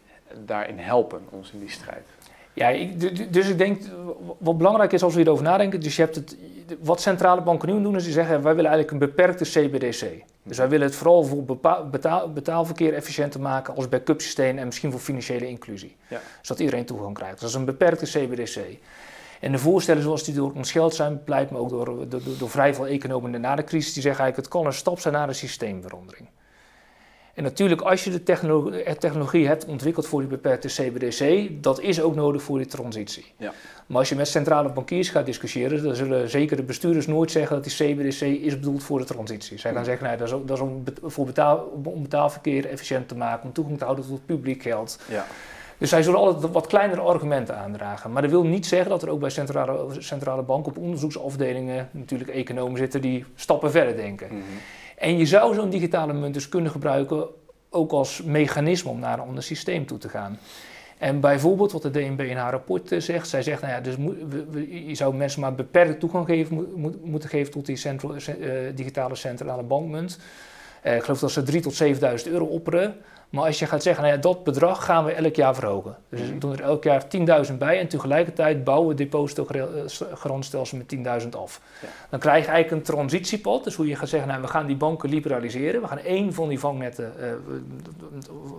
[0.45, 2.07] daarin helpen, ons in die strijd?
[2.53, 3.83] Ja, ik, dus ik denk,
[4.39, 6.37] wat belangrijk is als we hierover nadenken, dus je hebt het,
[6.81, 10.25] wat centrale banken nu doen, is die zeggen, wij willen eigenlijk een beperkte CBDC.
[10.43, 11.45] Dus wij willen het vooral voor
[11.91, 15.97] betaal, betaalverkeer efficiënter maken als backup systeem en misschien voor financiële inclusie.
[16.09, 16.21] Ja.
[16.41, 17.33] Zodat iedereen toegang krijgt.
[17.33, 18.59] Dus dat is een beperkte CBDC.
[19.45, 22.51] En de voorstellen zoals die door ons geld zijn, pleit me ook door, door, door
[22.51, 25.29] vrij veel economen na de crisis, die zeggen eigenlijk het kan een stap zijn naar
[25.29, 26.29] een systeemverandering.
[27.35, 31.81] En natuurlijk, als je de technologie, eh, technologie hebt ontwikkeld voor die beperkte CBDC, dat
[31.81, 33.33] is ook nodig voor die transitie.
[33.37, 33.53] Ja.
[33.87, 37.57] Maar als je met centrale bankiers gaat discussiëren, dan zullen zeker de bestuurders nooit zeggen
[37.57, 39.59] dat die CBDC is bedoeld voor de transitie.
[39.59, 43.17] Zij gaan zeggen, nee, dat is, dat is om, voor betaal, om betaalverkeer efficiënt te
[43.17, 44.99] maken, om toegang te houden tot publiek geld.
[45.09, 45.27] Ja.
[45.85, 48.13] Dus zij zullen altijd wat kleinere argumenten aandragen.
[48.13, 52.31] Maar dat wil niet zeggen dat er ook bij centrale, centrale banken op onderzoeksafdelingen natuurlijk
[52.31, 54.29] economen zitten die stappen verder denken.
[54.29, 54.43] Hmm.
[54.97, 57.27] En je zou zo'n digitale munt dus kunnen gebruiken
[57.71, 60.39] ook als mechanisme om naar een ander systeem toe te gaan.
[60.99, 63.95] En bijvoorbeeld wat de DNB in haar rapport eh, zegt, zij zegt, nou ja, dus
[64.89, 66.67] je zou mensen maar beperkt toegang geven,
[67.03, 70.19] moeten geven tot die central, uh, digitale centrale bankmunt.
[70.87, 72.97] Uh, ik geloof dat ze 3 tot 7.000 euro opperen.
[73.35, 75.97] Maar als je gaat zeggen, nou ja, dat bedrag gaan we elk jaar verhogen.
[76.09, 77.03] Dus we doen er elk jaar
[77.49, 81.61] 10.000 bij en tegelijkertijd bouwen we depositogarantiestelsel met 10.000 af.
[82.11, 83.65] Dan krijg je eigenlijk een transitiepad.
[83.65, 85.81] Dus hoe je gaat zeggen, nou, we gaan die banken liberaliseren.
[85.81, 87.27] We gaan één van die vangnetten uh,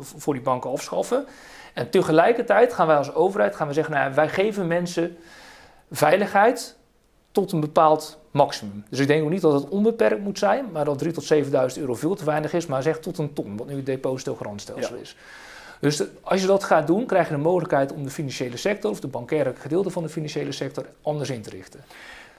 [0.01, 1.25] voor die banken afschaffen.
[1.73, 5.17] En tegelijkertijd gaan wij als overheid gaan we zeggen, nou ja, wij geven mensen
[5.91, 6.74] veiligheid
[7.35, 8.83] tot een bepaald maximum.
[8.89, 11.41] Dus ik denk ook niet dat het onbeperkt moet zijn, maar dat 3.000 tot 7.000
[11.79, 15.01] euro veel te weinig is, maar zeg tot een ton, wat nu het depositogarantstelsel ja.
[15.01, 15.15] is.
[15.79, 18.99] Dus als je dat gaat doen, krijg je de mogelijkheid om de financiële sector, of
[18.99, 21.83] de bankaire gedeelte van de financiële sector, anders in te richten.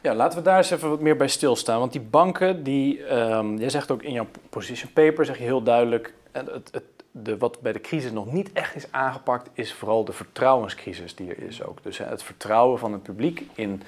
[0.02, 1.78] Ja, laten we daar eens even wat meer bij stilstaan.
[1.78, 5.62] Want die banken, die, um, jij zegt ook in jouw position paper, zeg je heel
[5.62, 10.04] duidelijk, het, het, de, wat bij de crisis nog niet echt is aangepakt, is vooral
[10.04, 11.82] de vertrouwenscrisis die er is ook.
[11.82, 13.82] Dus het vertrouwen van het publiek in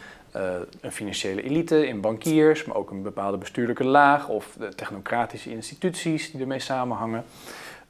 [0.81, 6.31] een financiële elite, in bankiers, maar ook een bepaalde bestuurlijke laag of de technocratische instituties
[6.31, 7.25] die ermee samenhangen.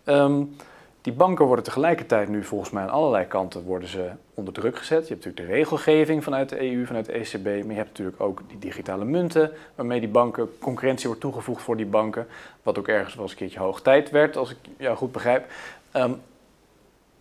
[0.05, 0.57] Um,
[1.03, 5.09] die banken worden tegelijkertijd nu volgens mij aan allerlei kanten worden ze onder druk gezet.
[5.09, 8.21] Je hebt natuurlijk de regelgeving vanuit de EU, vanuit de ECB, maar je hebt natuurlijk
[8.21, 12.27] ook die digitale munten, waarmee die banken concurrentie wordt toegevoegd voor die banken,
[12.63, 15.47] wat ook ergens wel eens een keertje hoog tijd werd, als ik jou goed begrijp.
[15.97, 16.21] Um,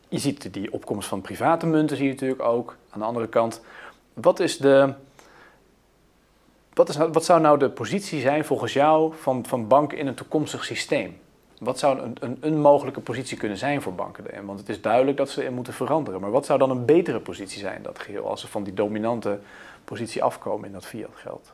[0.10, 2.76] je ziet die opkomst van private munten, zie je natuurlijk ook.
[2.90, 3.62] Aan de andere kant,
[4.14, 4.94] wat is de,
[6.78, 10.08] wat, is, nou, wat zou nou de positie zijn volgens jou van, van banken in
[10.08, 11.18] een toekomstig systeem?
[11.60, 14.46] Wat zou een, een, een, mogelijke positie kunnen zijn voor banken?
[14.46, 16.22] Want het is duidelijk dat ze in moeten veranderen.
[16.22, 19.40] Maar wat zou dan een betere positie zijn, dat geheel, als ze van die dominante
[19.84, 21.54] positie afkomen in dat fiat geld?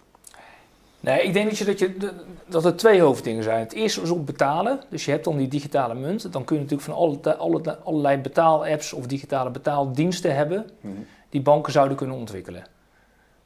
[1.00, 2.12] Nee, ik denk dat, je, dat, je,
[2.46, 3.60] dat er twee hoofddingen zijn.
[3.60, 4.82] Het eerste is op betalen.
[4.90, 6.32] Dus je hebt dan die digitale munt.
[6.32, 10.70] Dan kun je natuurlijk van alle, alle, allerlei betaalapps of digitale betaaldiensten hebben...
[10.82, 10.94] Mhm.
[11.30, 12.64] die banken zouden kunnen ontwikkelen.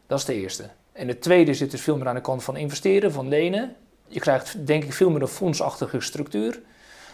[0.08, 0.70] Dat is de eerste.
[0.97, 3.75] En de tweede zit dus veel meer aan de kant van investeren, van lenen.
[4.07, 6.60] Je krijgt denk ik veel meer een fondsachtige structuur.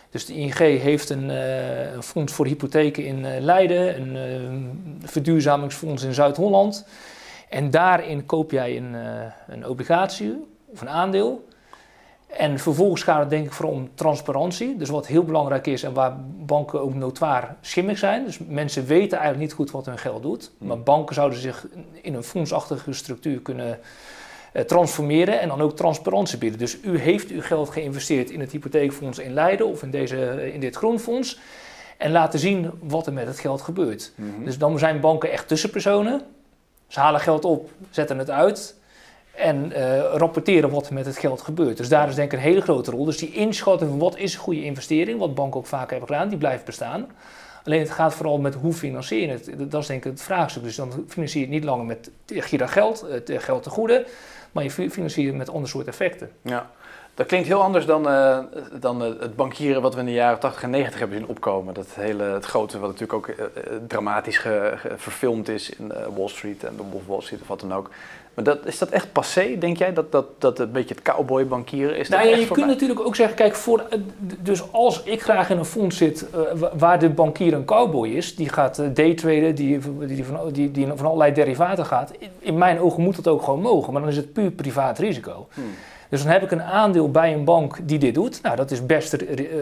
[0.10, 4.16] Dus de ING heeft een, uh, een fonds voor hypotheken in uh, Leiden, een
[5.02, 6.86] uh, verduurzamingsfonds in Zuid-Holland.
[7.50, 8.96] En daarin koop jij een,
[9.48, 11.48] een obligatie of een aandeel.
[12.38, 14.78] En vervolgens gaat het denk ik vooral om transparantie.
[14.78, 18.26] Dus wat heel belangrijk is en waar banken ook notoir schimmig zijn.
[18.26, 20.52] Dus mensen weten eigenlijk niet goed wat hun geld doet.
[20.58, 20.68] Hmm.
[20.68, 21.68] Maar banken zouden zich
[22.02, 23.80] in een fondsachtige structuur kunnen
[24.52, 26.60] eh, transformeren en dan ook transparantie bieden.
[26.60, 30.54] Dus u heeft uw geld geïnvesteerd in het hypotheekfonds in Leiden of in, deze, eh,
[30.54, 31.40] in dit groenfonds.
[31.98, 34.12] En laten zien wat er met het geld gebeurt.
[34.16, 34.44] Mhm.
[34.44, 36.22] Dus dan zijn banken echt tussenpersonen.
[36.88, 38.76] Ze halen geld op, zetten het uit
[39.34, 41.78] en uh, rapporteren wat er met het geld gebeurt.
[41.78, 43.06] Dus daar is denk ik een hele grote rol.
[43.06, 46.30] Dus die inschatting van wat is een goede investering, wat banken ook vaak hebben gedaan,
[46.30, 47.08] die blijft bestaan.
[47.64, 49.72] Alleen het gaat vooral met hoe financier je het.
[49.72, 50.64] Dat is denk ik het vraagstuk.
[50.64, 54.06] Dus dan financier je het niet langer met dat geld, het geld te goede,
[54.52, 56.32] maar je financiert het met ander soort effecten.
[56.42, 56.70] Ja.
[57.16, 58.40] Dat klinkt heel anders dan, uh,
[58.80, 61.74] dan het bankieren wat we in de jaren 80 en 90 hebben zien opkomen.
[61.74, 63.36] Dat hele, het grote, wat natuurlijk ook
[63.88, 67.74] dramatisch ge, verfilmd is in Wall Street en de Wolf Wall Street of wat dan
[67.74, 67.90] ook.
[68.34, 69.94] Maar dat, is dat echt passé, denk jij?
[69.94, 72.10] Dat, dat, dat een beetje het cowboy bankieren is?
[72.10, 73.84] Nou ja, je kunt natuurlijk ook zeggen, kijk, voor,
[74.40, 76.26] dus als ik graag in een fonds zit
[76.78, 81.06] waar de bankier een cowboy is, die gaat daytraden, die, die, van, die, die van
[81.06, 84.34] allerlei derivaten gaat, in mijn ogen moet dat ook gewoon mogen, maar dan is het
[84.34, 85.48] puur privaat risico.
[85.54, 85.64] Hmm.
[86.14, 88.42] Dus dan heb ik een aandeel bij een bank die dit doet.
[88.42, 89.14] Nou, dat is best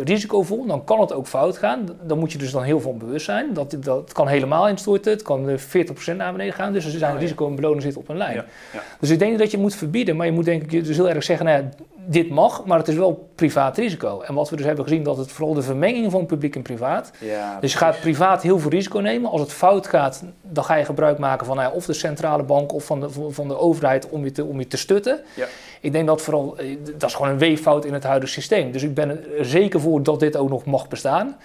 [0.04, 0.66] risicovol.
[0.66, 1.90] Dan kan het ook fout gaan.
[2.04, 3.54] Dan moet je dus dan heel veel bewust zijn.
[3.54, 5.12] Dat, dat kan helemaal instorten.
[5.12, 6.74] Het kan 40% naar beneden gaan.
[6.74, 8.36] Dus er zijn oh, risico en beloning zitten op een lijn.
[8.36, 8.82] Ja, ja.
[9.00, 10.16] Dus ik denk dat je moet verbieden.
[10.16, 11.64] Maar je moet denk ik dus heel erg zeggen, nou
[12.06, 14.22] dit mag, maar het is wel privaat risico.
[14.22, 17.12] En wat we dus hebben gezien, dat het vooral de vermenging van publiek en privaat.
[17.20, 19.32] Ja, dus je gaat privaat heel veel risico nemen.
[19.32, 22.44] Als het fout gaat, dan ga je gebruik maken van nou ja, of de centrale
[22.44, 25.20] bank of van de, van de overheid om je te, om je te stutten.
[25.34, 25.48] Ja.
[25.82, 28.72] Ik denk dat vooral, eh, dat is gewoon een weeffout in het huidige systeem.
[28.72, 31.36] Dus ik ben er zeker voor dat dit ook nog mag bestaan.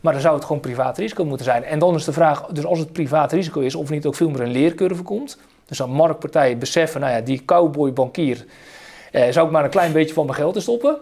[0.00, 1.64] Maar dan zou het gewoon privaat risico moeten zijn.
[1.64, 4.30] En dan is de vraag, dus als het privaat risico is, of niet ook veel
[4.30, 5.38] meer een leercurve komt.
[5.66, 8.44] Dus dan marktpartijen beseffen, nou ja, die cowboy bankier
[9.12, 10.98] zou ik maar een klein beetje van mijn geld te stoppen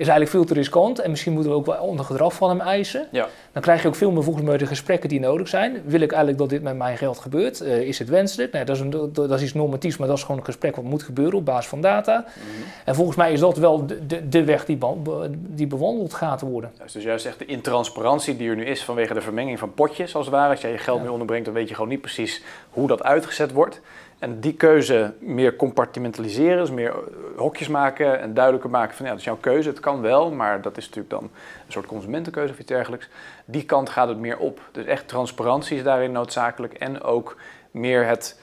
[0.00, 2.60] is eigenlijk veel te riskant en misschien moeten we ook wel onder gedrag van hem
[2.60, 3.08] eisen.
[3.10, 3.28] Ja.
[3.52, 5.82] Dan krijg je ook veel meer volgens mij de gesprekken die nodig zijn.
[5.84, 7.60] Wil ik eigenlijk dat dit met mijn geld gebeurt?
[7.60, 8.52] Uh, is het wenselijk?
[8.52, 10.84] Nee, dat, is een, dat is iets normatiefs, maar dat is gewoon een gesprek wat
[10.84, 12.24] moet gebeuren op basis van data.
[12.26, 12.44] Mhm.
[12.84, 14.78] En volgens mij is dat wel de, de, de weg die,
[15.32, 16.72] die bewandeld gaat worden.
[16.92, 20.26] dus juist echt de intransparantie die er nu is vanwege de vermenging van potjes als
[20.26, 20.50] het ware.
[20.50, 21.02] Als jij je geld ja.
[21.02, 23.80] mee onderbrengt, dan weet je gewoon niet precies hoe dat uitgezet wordt.
[24.20, 26.94] En die keuze meer compartimentaliseren, dus meer
[27.36, 30.62] hokjes maken en duidelijker maken van ja, dat is jouw keuze, het kan wel, maar
[30.62, 33.08] dat is natuurlijk dan een soort consumentenkeuze of iets dergelijks.
[33.44, 34.60] Die kant gaat het meer op.
[34.72, 37.36] Dus echt transparantie is daarin noodzakelijk en ook
[37.70, 38.40] meer het,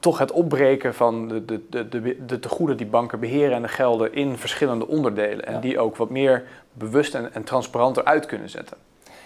[0.00, 3.68] toch het opbreken van de, de, de, de, de tegoeden die banken beheren en de
[3.68, 5.46] gelden in verschillende onderdelen.
[5.46, 8.76] En die ook wat meer bewust en, en transparanter uit kunnen zetten.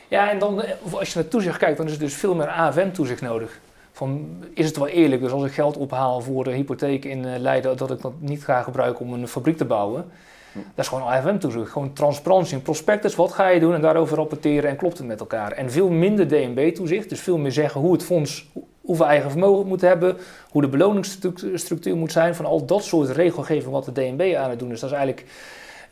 [0.08, 3.20] Ja, en dan als je naar toezicht kijkt, dan is er dus veel meer AFM-toezicht
[3.20, 3.58] nodig
[3.96, 7.36] van is het wel eerlijk, dus als ik geld ophaal voor de hypotheek in uh,
[7.38, 10.04] Leiden, dat ik dat niet ga gebruiken om een fabriek te bouwen.
[10.52, 10.58] Hm.
[10.58, 11.70] Dat is gewoon AFM-toezicht.
[11.70, 12.56] Gewoon transparantie.
[12.56, 15.52] Een prospectus, wat ga je doen en daarover rapporteren en klopt het met elkaar.
[15.52, 19.68] En veel minder DNB-toezicht, dus veel meer zeggen hoe het fonds, hoeveel eigen vermogen het
[19.68, 20.16] moet hebben,
[20.50, 24.58] hoe de beloningsstructuur moet zijn, van al dat soort regelgeving wat de DNB aan het
[24.58, 24.80] doen is.
[24.80, 25.26] Dat is eigenlijk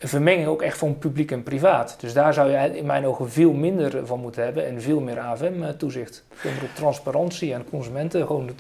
[0.05, 1.97] een vermenging ook echt van publiek en privaat.
[1.99, 5.19] Dus daar zou je in mijn ogen veel minder van moeten hebben en veel meer
[5.19, 6.25] AFM-toezicht.
[6.45, 8.27] Op transparantie en consumenten.
[8.27, 8.51] Gewoon,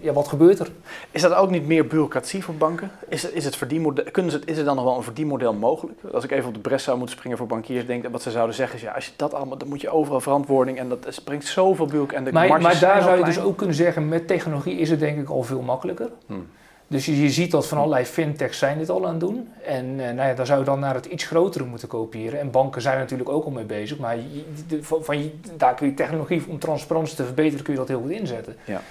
[0.00, 0.70] ja, wat gebeurt er?
[1.10, 2.90] Is dat ook niet meer bureaucratie voor banken?
[3.08, 6.00] Is, is, het verdienmodel, kunnen ze, is er dan nog wel een verdienmodel mogelijk?
[6.12, 8.30] Als ik even op de bres zou moeten springen voor bankiers, denk ik wat ze
[8.30, 11.20] zouden zeggen is ja, als je dat allemaal, dan moet je overal verantwoording en dat
[11.24, 12.32] brengt zoveel bureaucratie.
[12.32, 15.28] Maar, maar daar zou je dus ook kunnen zeggen, met technologie is het denk ik
[15.28, 16.10] al veel makkelijker.
[16.26, 16.46] Hmm.
[16.88, 19.48] Dus je, je, ziet dat van allerlei fintechs zijn dit al aan het doen.
[19.64, 22.40] En uh, nou ja, daar zou je dan naar het iets grotere moeten kopiëren.
[22.40, 23.98] En banken zijn natuurlijk ook al mee bezig.
[23.98, 24.44] Maar je,
[24.82, 28.10] van, van, daar kun je technologie om transparantie te verbeteren, kun je dat heel goed
[28.10, 28.56] inzetten.
[28.64, 28.82] Ja.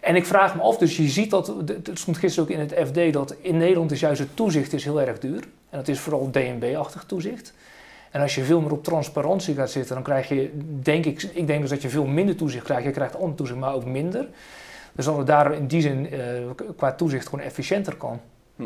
[0.00, 2.88] En ik vraag me af, dus je ziet dat, het stond gisteren ook in het
[2.88, 5.40] FD, dat in Nederland is juist het toezicht is heel erg duur.
[5.70, 7.52] En dat is vooral DNB-achtig toezicht.
[8.10, 10.50] En als je veel meer op transparantie gaat zitten, dan krijg je,
[10.82, 12.84] denk ik, ik denk dus dat je veel minder toezicht krijgt.
[12.84, 14.28] Je krijgt ander toezicht, maar ook minder.
[14.94, 16.20] Dus dat het daar in die zin uh,
[16.76, 18.20] qua toezicht gewoon efficiënter kan.
[18.56, 18.62] Hm.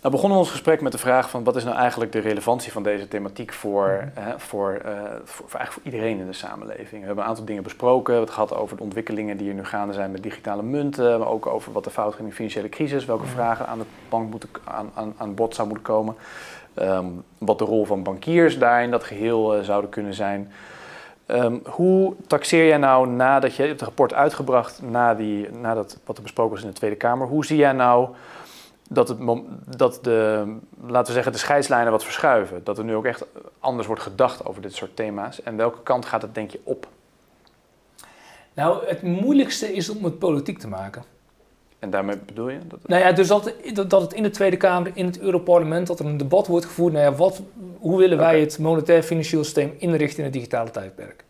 [0.00, 2.72] Nou begonnen we ons gesprek met de vraag van wat is nou eigenlijk de relevantie
[2.72, 4.20] van deze thematiek voor, hm.
[4.36, 4.92] voor, uh,
[5.24, 7.00] voor, voor, eigenlijk voor iedereen in de samenleving.
[7.00, 8.04] We hebben een aantal dingen besproken.
[8.04, 11.18] We hebben het gehad over de ontwikkelingen die er nu gaande zijn met digitale munten.
[11.18, 13.04] Maar ook over wat de fout ging in de financiële crisis.
[13.04, 13.30] Welke hm.
[13.30, 16.14] vragen aan de bank moeten, aan, aan, aan bod zou moeten komen.
[16.78, 20.52] Um, wat de rol van bankiers daarin dat geheel uh, zouden kunnen zijn.
[21.26, 26.22] Um, hoe taxeer jij nou nadat je het rapport uitgebracht, na die, nadat wat er
[26.22, 28.08] besproken was in de Tweede Kamer, hoe zie jij nou
[28.88, 29.18] dat, het,
[29.76, 30.44] dat de,
[30.80, 32.64] laten we zeggen, de scheidslijnen wat verschuiven?
[32.64, 33.24] Dat er nu ook echt
[33.58, 35.42] anders wordt gedacht over dit soort thema's.
[35.42, 36.88] En welke kant gaat het denk je op?
[38.54, 41.02] Nou, het moeilijkste is om het politiek te maken.
[41.86, 42.58] En daarmee bedoel je?
[42.68, 42.78] Dat...
[42.86, 43.52] Nou ja, dus dat,
[43.88, 46.92] dat het in de Tweede Kamer, in het Europarlement, dat er een debat wordt gevoerd.
[46.92, 47.42] Nou ja, wat,
[47.78, 51.24] hoe willen wij het monetair financieel systeem inrichten in het digitale tijdperk?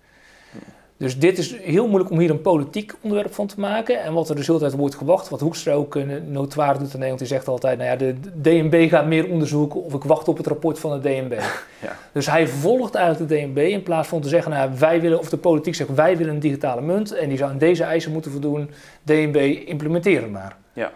[0.98, 4.02] Dus dit is heel moeilijk om hier een politiek onderwerp van te maken.
[4.02, 7.18] En wat er dus altijd wordt gewacht, wat Hoekstra ook een notoire doet in Nederland,
[7.18, 10.46] die zegt altijd, nou ja, de DNB gaat meer onderzoeken of ik wacht op het
[10.46, 11.40] rapport van de DNB.
[11.82, 11.96] Ja.
[12.12, 15.28] Dus hij volgt eigenlijk de DNB in plaats van te zeggen, nou wij willen, of
[15.28, 18.30] de politiek zegt, wij willen een digitale munt en die zou aan deze eisen moeten
[18.30, 18.70] voldoen,
[19.02, 20.56] DNB implementeren maar.
[20.72, 20.92] Ja.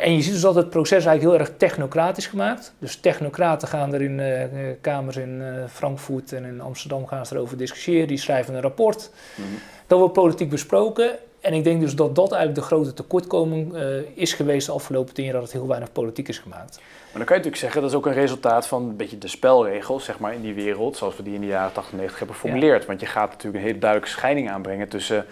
[0.00, 2.72] En je ziet dus dat het proces eigenlijk heel erg technocratisch gemaakt.
[2.78, 7.34] Dus technocraten gaan er in uh, kamers in uh, Frankfurt en in Amsterdam gaan ze
[7.34, 8.08] erover discussiëren.
[8.08, 9.10] Die schrijven een rapport.
[9.34, 9.44] Mm
[9.86, 11.10] Dat wordt politiek besproken.
[11.40, 13.82] En ik denk dus dat dat eigenlijk de grote tekortkoming uh,
[14.14, 16.76] is geweest de afgelopen tien jaar, dat het heel weinig politiek is gemaakt.
[16.76, 19.28] Maar dan kan je natuurlijk zeggen, dat is ook een resultaat van een beetje de
[19.28, 22.18] spelregels, zeg maar, in die wereld, zoals we die in de jaren 80 en 90
[22.18, 22.86] hebben geformuleerd.
[22.86, 25.26] Want je gaat natuurlijk een hele duidelijke scheiding aanbrengen tussen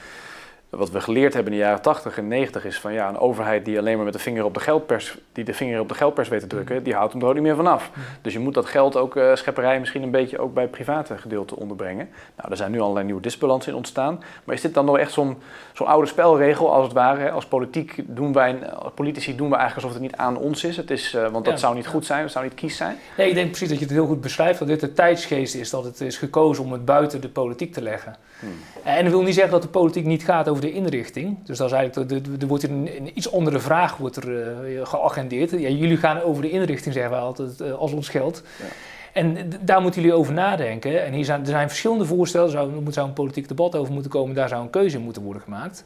[0.70, 3.64] wat we geleerd hebben in de jaren 80 en 90 is van ja, een overheid
[3.64, 6.28] die alleen maar met de vinger op de geldpers, die de vinger op de geldpers
[6.28, 6.82] weet te drukken, mm.
[6.82, 7.90] die houdt hem er ook niet meer vanaf.
[7.94, 8.02] Mm.
[8.22, 11.18] Dus je moet dat geld ook, uh, schepperij misschien een beetje ook bij het private
[11.18, 12.08] gedeelte onderbrengen.
[12.36, 14.22] Nou, er zijn nu allerlei nieuwe disbalansen in ontstaan.
[14.44, 15.36] Maar is dit dan nog echt zo'n
[15.72, 17.30] zo'n oude spelregel als het ware?
[17.30, 20.76] Als politiek doen wij, als politici doen we eigenlijk alsof het niet aan ons is.
[20.76, 22.96] Het is uh, want dat zou niet goed zijn, dat zou niet kies zijn.
[23.16, 25.70] Nee, ik denk precies dat je het heel goed beschrijft, dat dit de tijdsgeest is,
[25.70, 28.16] dat het is gekozen om het buiten de politiek te leggen.
[28.40, 28.48] Hmm.
[28.82, 31.38] En dat wil niet zeggen dat de politiek niet gaat over over de inrichting.
[31.44, 35.50] Dus dat is eigenlijk, er wordt een, een iets andere vraag wordt er, geagendeerd.
[35.50, 38.42] Ja, jullie gaan over de inrichting, zeggen wij altijd, als ons geld.
[38.58, 38.64] Ja.
[39.12, 41.04] En daar moeten jullie over nadenken.
[41.04, 42.50] En hier zijn, er zijn verschillende voorstellen.
[42.50, 44.34] Zou, er zou een politiek debat over moeten komen.
[44.34, 45.84] Daar zou een keuze in moeten worden gemaakt.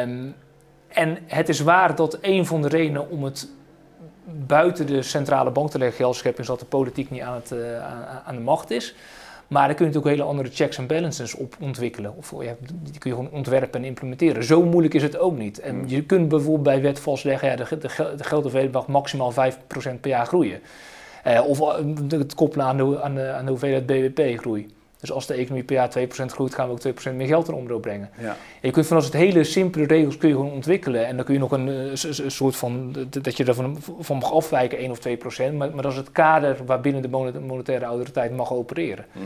[0.00, 0.34] Um,
[0.88, 3.48] en het is waar dat een van de redenen om het
[4.46, 7.86] buiten de centrale bank te leggen geldschepping is dat de politiek niet aan, het, uh,
[8.26, 8.94] aan, de macht is.
[9.48, 12.16] Maar daar kun je natuurlijk hele andere checks en balances op ontwikkelen.
[12.16, 14.44] Of ja, die kun je gewoon ontwerpen en implementeren.
[14.44, 15.60] Zo moeilijk is het ook niet.
[15.60, 15.86] En hmm.
[15.86, 19.36] je kunt bijvoorbeeld bij wet vastleggen, ja, de, de, de mag maximaal 5%
[20.00, 20.60] per jaar groeien.
[21.26, 24.75] Uh, of eh, het koppelen aan de, aan de, aan de hoeveelheid BBP-groei.
[25.00, 27.80] Dus als de economie per jaar 2% groeit, gaan we ook 2% meer geld erom
[27.80, 28.10] brengen.
[28.18, 28.36] Ja.
[28.60, 31.06] je kunt vanaf het hele simpele regels kun je gewoon ontwikkelen.
[31.06, 34.82] En dan kun je nog een, eh, soort van, dat je ervan van mag afwijken,
[34.82, 35.56] 1 of 2%.
[35.56, 39.06] Maar, maar dat is het kader waarbinnen de monetaire autoriteit mag opereren.
[39.12, 39.24] Mhm.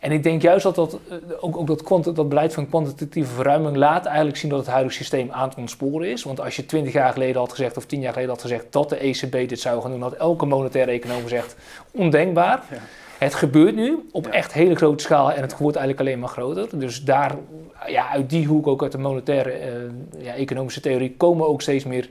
[0.00, 3.76] En ik denk juist dat dat, eh, ook, ook dat, dat beleid van kwantitatieve verruiming
[3.76, 6.22] laat eigenlijk zien dat het huidige systeem aan het ontsporen is.
[6.22, 8.88] Want als je 20 jaar geleden had gezegd, of 10 jaar geleden had gezegd dat
[8.88, 11.56] de ECB dit zou gaan doen, had elke monetaire econoom gezegd
[11.90, 12.62] ondenkbaar.
[12.70, 12.76] Ja.
[13.18, 16.78] Het gebeurt nu op echt hele grote schaal en het wordt eigenlijk alleen maar groter.
[16.78, 17.36] Dus daar,
[17.86, 21.84] ja, uit die hoek, ook uit de monetaire uh, ja, economische theorie, komen ook steeds
[21.84, 22.08] meer,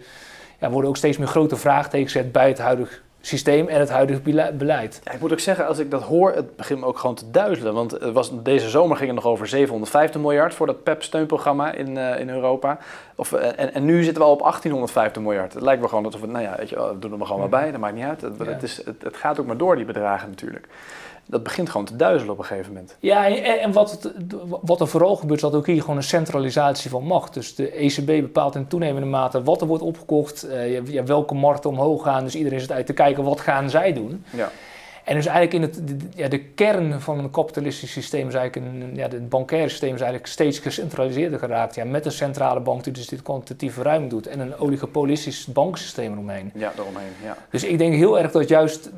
[0.60, 4.22] ja, worden ook steeds meer grote vraagtekens gezet bij het huidige systeem en het huidige
[4.58, 5.02] beleid.
[5.04, 7.32] Ja, ik moet ook zeggen, als ik dat hoor, het begint me ook gewoon te
[7.32, 7.74] duizelen.
[7.74, 11.96] Want het was, deze zomer ging het nog over 750 miljard voor dat PEP-steunprogramma in,
[11.96, 12.78] uh, in Europa.
[13.16, 15.54] Of, uh, en, en nu zitten we al op 1850 miljard.
[15.54, 17.42] Het lijkt me gewoon alsof we, nou ja, weet je, we doen er maar gewoon
[17.42, 18.22] maar bij, dat maakt niet uit.
[18.22, 20.68] Het, het, is, het, het gaat ook maar door, die bedragen natuurlijk
[21.26, 22.98] dat begint gewoon te duizelen op een gegeven moment.
[23.00, 24.14] Ja, en, en wat, het,
[24.62, 27.34] wat er vooral gebeurt, is dat ook hier gewoon een centralisatie van macht.
[27.34, 31.70] Dus de ECB bepaalt in toenemende mate wat er wordt opgekocht, uh, ja, welke markten
[31.70, 32.24] omhoog gaan.
[32.24, 34.26] Dus iedereen zit uit te kijken, wat gaan zij doen?
[34.30, 34.52] Ja.
[35.04, 38.68] En dus eigenlijk in het, de, ja, de kern van een kapitalistisch systeem is eigenlijk
[38.68, 41.76] een, ja, het bankaire systeem is eigenlijk steeds gecentraliseerder geraakt.
[41.76, 46.12] Ja, met een centrale bank die dus dit kwantitatieve ruimte doet en een oligopolistisch banksysteem
[46.12, 46.52] eromheen.
[46.56, 47.38] Ja, eromheen, ja.
[47.50, 48.92] Dus ik denk heel erg dat juist,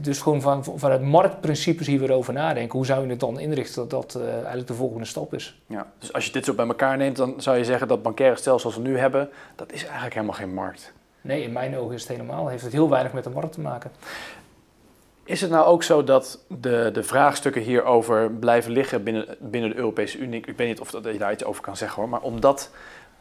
[0.00, 2.76] dus gewoon van, vanuit marktprincipes hier weer over nadenken.
[2.76, 5.60] Hoe zou je het dan inrichten dat dat uh, eigenlijk de volgende stap is?
[5.66, 8.36] Ja, dus als je dit zo bij elkaar neemt, dan zou je zeggen dat bankaire
[8.36, 10.92] stelsel zoals we nu hebben, dat is eigenlijk helemaal geen markt.
[11.20, 13.60] Nee, in mijn ogen is het helemaal, heeft het heel weinig met de markt te
[13.60, 13.90] maken.
[15.30, 19.76] Is het nou ook zo dat de, de vraagstukken hierover blijven liggen binnen, binnen de
[19.76, 20.42] Europese Unie?
[20.46, 22.70] Ik weet niet of dat, je daar iets over kan zeggen hoor, maar omdat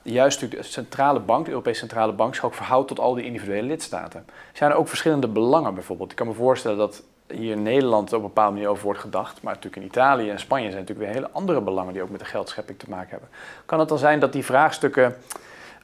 [0.02, 3.68] juist de centrale bank, de Europese centrale bank, zich ook verhoudt tot al die individuele
[3.68, 4.26] lidstaten.
[4.54, 6.12] Zijn er ook verschillende belangen bijvoorbeeld?
[6.12, 9.42] Ik kan me voorstellen dat hier in Nederland op een bepaalde manier over wordt gedacht,
[9.42, 12.20] maar natuurlijk in Italië en Spanje zijn natuurlijk weer hele andere belangen die ook met
[12.20, 13.30] de geldschepping te maken hebben.
[13.66, 15.16] Kan het dan zijn dat die vraagstukken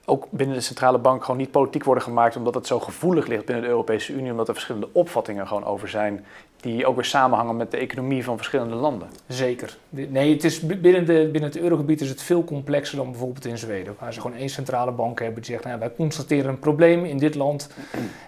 [0.05, 3.45] ook binnen de centrale bank gewoon niet politiek worden gemaakt omdat het zo gevoelig ligt
[3.45, 6.25] binnen de Europese Unie, omdat er verschillende opvattingen gewoon over zijn
[6.65, 9.07] die ook weer samenhangen met de economie van verschillende landen.
[9.27, 9.77] Zeker.
[9.89, 13.57] Nee, het is binnen, de, binnen het eurogebied is het veel complexer dan bijvoorbeeld in
[13.57, 17.05] Zweden, waar ze gewoon één centrale bank hebben die zegt, nou, wij constateren een probleem
[17.05, 17.69] in dit land,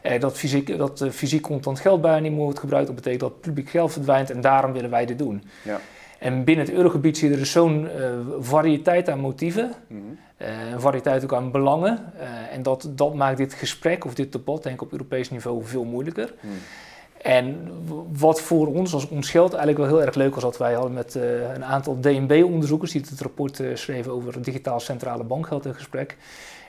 [0.01, 3.21] eh, dat fysiek, dat uh, fysiek contant geld bijna niet meer wordt gebruikt, dat betekent
[3.21, 5.43] dat publiek geld verdwijnt en daarom willen wij dit doen.
[5.63, 5.79] Ja.
[6.19, 10.17] En binnen het eurogebied zie je er dus zo'n uh, variëteit aan motieven, mm
[10.73, 12.13] een variëteit ook aan belangen.
[12.15, 15.63] Uh, en dat, dat maakt dit gesprek of dit debat denk ik op Europees niveau
[15.63, 16.33] veel moeilijker.
[16.39, 16.53] Mhm.
[17.21, 17.71] En
[18.11, 20.93] wat voor ons als ons geld eigenlijk wel heel erg leuk was, dat wij hadden
[20.93, 21.15] met
[21.55, 26.17] een aantal DNB-onderzoekers die het rapport schreven over digitaal centrale bankgeld in gesprek.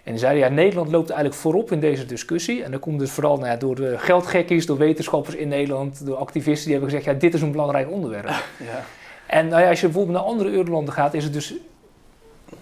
[0.08, 2.62] En die zeiden, ja, Nederland loopt eigenlijk voorop in deze discussie.
[2.62, 6.16] En dat komt dus vooral nou ja, door de geldgekkies, door wetenschappers in Nederland, door
[6.16, 8.26] activisten die hebben gezegd, ja, dit is een belangrijk onderwerp.
[8.58, 8.84] Ja.
[9.28, 11.54] En nou ja, als je bijvoorbeeld naar andere eurolanden gaat, is het dus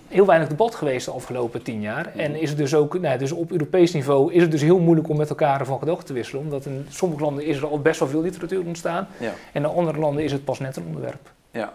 [0.08, 2.12] heel weinig debat geweest de afgelopen tien jaar.
[2.16, 5.08] En is het dus ook, nou, dus op Europees niveau is het dus heel moeilijk
[5.08, 6.42] om met elkaar van gedachten te wisselen.
[6.42, 9.08] Omdat in sommige landen is er al best wel veel literatuur ontstaan.
[9.18, 9.32] Ja.
[9.52, 11.30] En in andere landen is het pas net een onderwerp.
[11.50, 11.72] Ja.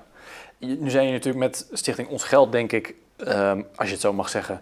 [0.58, 2.96] Nu zijn je natuurlijk met Stichting Ons Geld, denk ik,
[3.28, 4.62] um, als je het zo mag zeggen,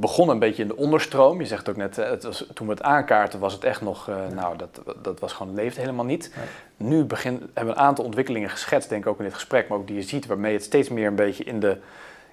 [0.00, 1.40] begonnen een beetje in de onderstroom.
[1.40, 4.16] Je zegt ook net, het was, toen we het aankaarten was het echt nog, uh,
[4.34, 6.34] nou dat, dat was gewoon, leefde helemaal niet.
[6.76, 9.78] Nu begin, hebben we een aantal ontwikkelingen geschetst, denk ik ook in dit gesprek, maar
[9.78, 11.76] ook die je ziet, waarmee het steeds meer een beetje in de,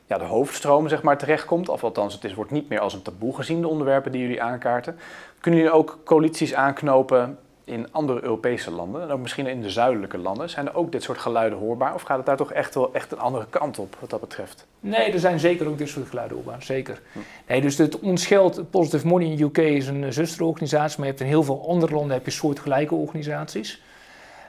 [0.05, 1.69] ja, de hoofdstroom zeg maar, terechtkomt.
[1.69, 4.41] Of althans, het is, wordt niet meer als een taboe gezien, de onderwerpen die jullie
[4.41, 4.97] aankaarten.
[5.39, 10.17] Kunnen jullie ook coalities aanknopen in andere Europese landen, en ook misschien in de zuidelijke
[10.17, 11.93] landen, zijn er ook dit soort geluiden hoorbaar?
[11.93, 14.65] Of gaat het daar toch echt wel echt een andere kant op wat dat betreft?
[14.79, 17.01] Nee, er zijn zeker ook dit soort geluiden hoorbaar, zeker.
[17.11, 17.19] Hm.
[17.47, 21.23] Nee, dus het Ons Geld, Positive Money in UK is een zusterorganisatie, maar je hebt
[21.23, 23.83] in heel veel andere landen heb je soortgelijke organisaties.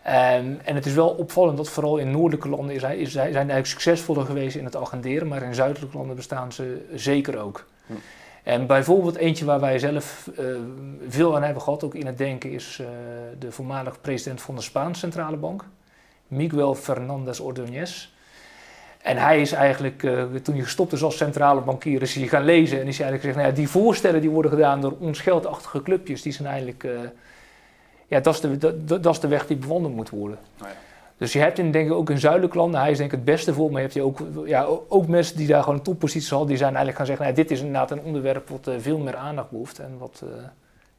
[0.06, 0.12] Um,
[0.64, 4.26] en het is wel opvallend dat vooral in noordelijke landen is, is, zijn eigenlijk succesvoller
[4.26, 7.64] geweest in het agenderen, maar in zuidelijke landen bestaan ze zeker ook.
[7.86, 7.92] Hm.
[8.46, 10.46] En bijvoorbeeld eentje waar wij zelf uh,
[11.08, 12.86] veel aan hebben gehad, ook in het denken, is uh,
[13.38, 15.64] de voormalig president van de Spaanse Centrale Bank,
[16.28, 18.08] Miguel Fernandez Ordóñez.
[19.02, 22.44] En hij is eigenlijk, uh, toen hij gestopt is als centrale bankier, is hij gaan
[22.44, 25.82] lezen en is hij eigenlijk gezegd, nou ja, die voorstellen die worden gedaan door onscheldachtige
[25.82, 26.88] clubjes, die zijn eigenlijk,
[28.06, 30.38] ja, dat is, de, dat, de weg die bewandeld moet worden.
[30.56, 30.66] Ja.
[31.18, 33.26] Dus je hebt in, denk ik, ook in zuidelijke landen, hij is denk ik het
[33.26, 36.48] beste voor, maar je hebt ook, ja, ook mensen die daar gewoon een toppositie hadden,
[36.48, 39.16] die zijn eigenlijk gaan zeggen, nou, dit is inderdaad een onderwerp wat uh, veel meer
[39.16, 40.22] aandacht behoeft en wat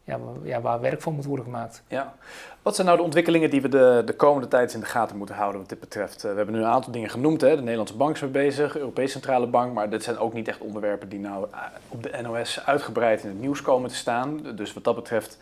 [0.07, 1.83] ja, ja, waar werk van moet worden gemaakt.
[1.87, 2.13] Ja.
[2.61, 5.35] Wat zijn nou de ontwikkelingen die we de, de komende tijd in de gaten moeten
[5.35, 6.25] houden wat dit betreft?
[6.25, 7.41] Uh, we hebben nu een aantal dingen genoemd.
[7.41, 7.55] Hè?
[7.55, 9.73] De Nederlandse Bank is mee bezig, de Europese Centrale Bank.
[9.73, 11.47] Maar dit zijn ook niet echt onderwerpen die nou
[11.87, 14.41] op de NOS uitgebreid in het nieuws komen te staan.
[14.55, 15.37] Dus wat dat betreft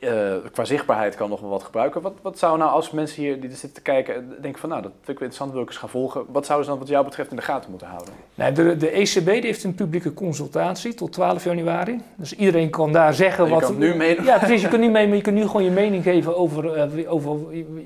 [0.00, 2.00] uh, qua zichtbaarheid kan nog wel wat gebruiken.
[2.00, 4.82] Wat, wat zou nou als mensen hier die er zitten te kijken denken van nou
[4.82, 6.24] dat vind ik wel interessant, wil ik eens gaan volgen.
[6.28, 8.14] Wat zouden ze dan wat jou betreft in de gaten moeten houden?
[8.34, 12.00] Nee, de, de ECB die heeft een publieke consultatie tot 12 januari.
[12.16, 13.62] Dus iedereen kan daar zeggen je wat...
[13.62, 14.22] Kan nu mee...
[14.22, 16.90] Ja precies, je kunt nu mee, maar je kunt nu gewoon je mening geven over,
[16.98, 17.36] uh, over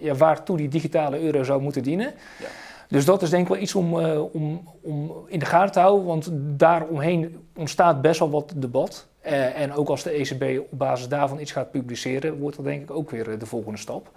[0.01, 2.15] ja, waartoe die digitale euro zou moeten dienen.
[2.39, 2.47] Ja.
[2.89, 5.81] Dus dat is denk ik wel iets om, uh, om, om in de gaten te
[5.81, 9.07] houden, want daaromheen ontstaat best wel wat debat.
[9.27, 12.83] Uh, en ook als de ECB op basis daarvan iets gaat publiceren, wordt dat denk
[12.83, 14.11] ik ook weer de volgende stap.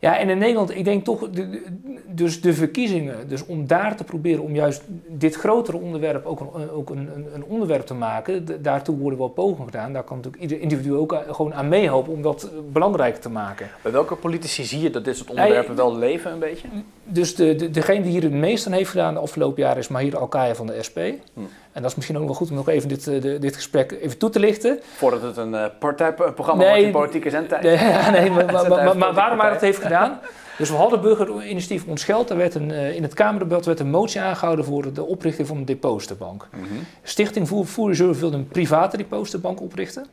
[0.00, 1.62] Ja, en in Nederland, ik denk toch, de,
[2.06, 6.70] dus de verkiezingen, dus om daar te proberen om juist dit grotere onderwerp ook een,
[6.70, 9.92] ook een, een onderwerp te maken, daartoe worden wel pogingen gedaan.
[9.92, 13.68] Daar kan natuurlijk ieder individu ook gewoon aan meehelpen om dat belangrijker te maken.
[13.82, 16.68] Bij welke politici zie je dat dit soort onderwerpen wel leven een beetje?
[17.04, 19.88] Dus de, de, degene die hier het meest aan heeft gedaan de afgelopen jaren is
[19.88, 20.98] Mahir Alkaya van de SP.
[21.34, 21.40] Hm.
[21.72, 24.18] En dat is misschien ook wel goed om nog even dit, de, dit gesprek even
[24.18, 24.80] toe te lichten.
[24.96, 27.62] Voordat het een uh, partijprogramma nee, wordt, politieke zendtijd.
[27.62, 27.76] Nee,
[28.20, 30.20] nee maar, maar, maar, maar waarom hij dat heeft gedaan?
[30.60, 32.30] Dus we hadden burgerinitiatief ontscheld.
[32.30, 35.56] Er werd een, uh, in het Kamerdebat werd een motie aangehouden voor de oprichting van
[35.56, 36.48] een depositenbank.
[36.52, 36.86] Mm -hmm.
[37.02, 40.06] Stichting Voer Reserve wilde een private depositenbank oprichten.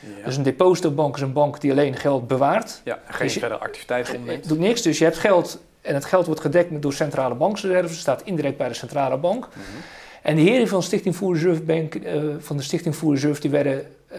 [0.00, 0.24] Ja.
[0.24, 2.80] Dus een depositobank is een bank die alleen geld bewaart.
[2.84, 4.48] Ja, geen dus verdere activiteiten onderneemt.
[4.48, 7.98] doet niks, dus je hebt geld en het geld wordt gedekt door centrale bankreserves.
[7.98, 9.46] staat indirect bij de centrale bank.
[9.46, 9.82] Mm -hmm.
[10.22, 14.18] En de heren van Stichting uh, van de Stichting Food Reserve, die werden, uh,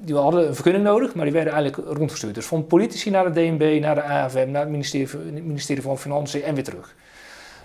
[0.00, 2.34] die hadden een vergunning nodig, maar die werden eigenlijk rondgestuurd.
[2.34, 5.98] Dus van politici naar de DNB, naar de AFM, naar het ministerie, het ministerie van
[5.98, 6.94] Financiën en weer terug.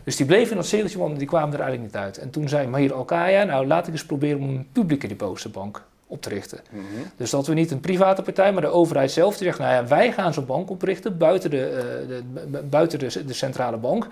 [0.04, 2.18] Dus die bleven in dat cirkeltje, want die kwamen er eigenlijk niet uit.
[2.18, 6.22] En toen zei Mahir Alkaya, nou laat ik eens proberen om een publieke depositobank op
[6.22, 6.60] te richten.
[6.70, 7.12] Mm -hmm.
[7.18, 9.88] Dus dat we niet een private partij, maar de overheid zelf die zegt, nou ja,
[9.88, 14.08] wij gaan zo'n bank oprichten buiten de, uh, de buiten de, de centrale bank.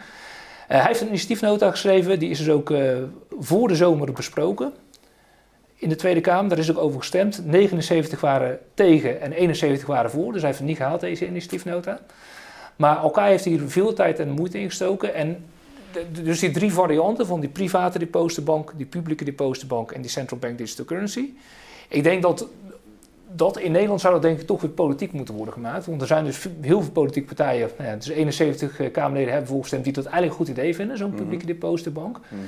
[0.64, 2.97] Uh, hij heeft een initiatiefnota geschreven, die is dus ook uh,
[3.39, 4.74] voor de zomer besproken
[5.76, 6.49] in de Tweede Kamer.
[6.49, 7.45] Daar is ook over gestemd.
[7.45, 11.99] 79 waren tegen en 71 waren voor, dus hij heeft het niet gehaald, deze initiatiefnota.
[12.76, 15.14] Maar elkaar heeft hier veel tijd en moeite in gestoken.
[15.14, 15.45] En
[16.24, 20.57] dus die drie varianten van die private depositenbank, die publieke depositenbank en die central bank
[20.57, 21.30] digital currency.
[21.88, 22.47] Ik denk dat
[23.36, 25.86] dat in Nederland zou dat denk ik toch weer politiek moeten worden gemaakt.
[25.86, 29.49] Want er zijn dus heel veel politieke partijen, nou ja, dus 71 uh, Kamerleden hebben
[29.49, 31.17] volgestemd die dat eigenlijk een goed idee vinden, zo'n mhm.
[31.17, 31.53] publieke.
[31.53, 32.39] Mm -hmm.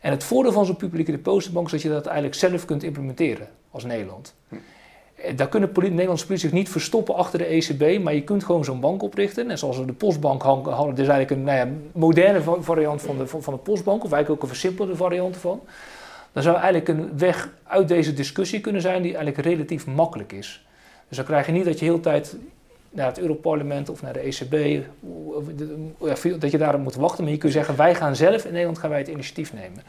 [0.00, 3.48] En het voordeel van zo'n publieke depositenbank is dat je dat eigenlijk zelf kunt implementeren
[3.70, 4.34] als Nederland.
[4.48, 4.58] Mm.
[5.36, 8.64] Daar kunnen de Nederlandse politie zich niet verstoppen achter de ECB, maar je kunt gewoon
[8.64, 9.50] zo'n bank oprichten.
[9.50, 13.26] En zoals we de postbank hadden, dus eigenlijk een nou ja, moderne variant van de,
[13.26, 15.60] van de postbank, of eigenlijk ook een versimpelde variant ervan
[16.32, 20.66] dan zou eigenlijk een weg uit deze discussie kunnen zijn die eigenlijk relatief makkelijk is.
[21.08, 22.36] Dus dan krijg je niet dat je heel tijd
[22.90, 24.84] naar het Europarlement of naar de ECB,
[26.40, 27.24] dat je daarop moet wachten.
[27.24, 29.82] Maar je kunt zeggen, wij gaan zelf in Nederland gaan wij het initiatief nemen.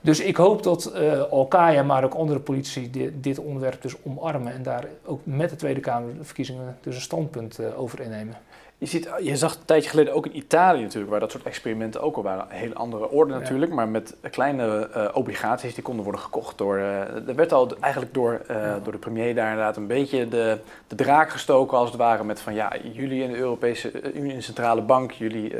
[0.00, 4.62] Dus ik hoop dat uh, Alkaya, maar ook andere politici dit, onderwerp dus omarmen en
[4.62, 8.34] daar ook met de Tweede Kamerverkiezingen dus een standpunt over innemen.
[8.78, 12.00] Je, ziet, je zag een tijdje geleden ook in Italië natuurlijk, waar dat soort experimenten
[12.00, 12.44] ook al waren.
[12.50, 16.76] Een hele andere orde natuurlijk, maar met kleine uh, obligaties die konden worden gekocht door...
[16.76, 18.78] Uh, er werd al eigenlijk door, uh, ja.
[18.82, 22.40] door de premier daar inderdaad een beetje de, de draak gestoken als het ware met
[22.40, 25.54] van ja, jullie in de Europese Unie en Centrale Bank, jullie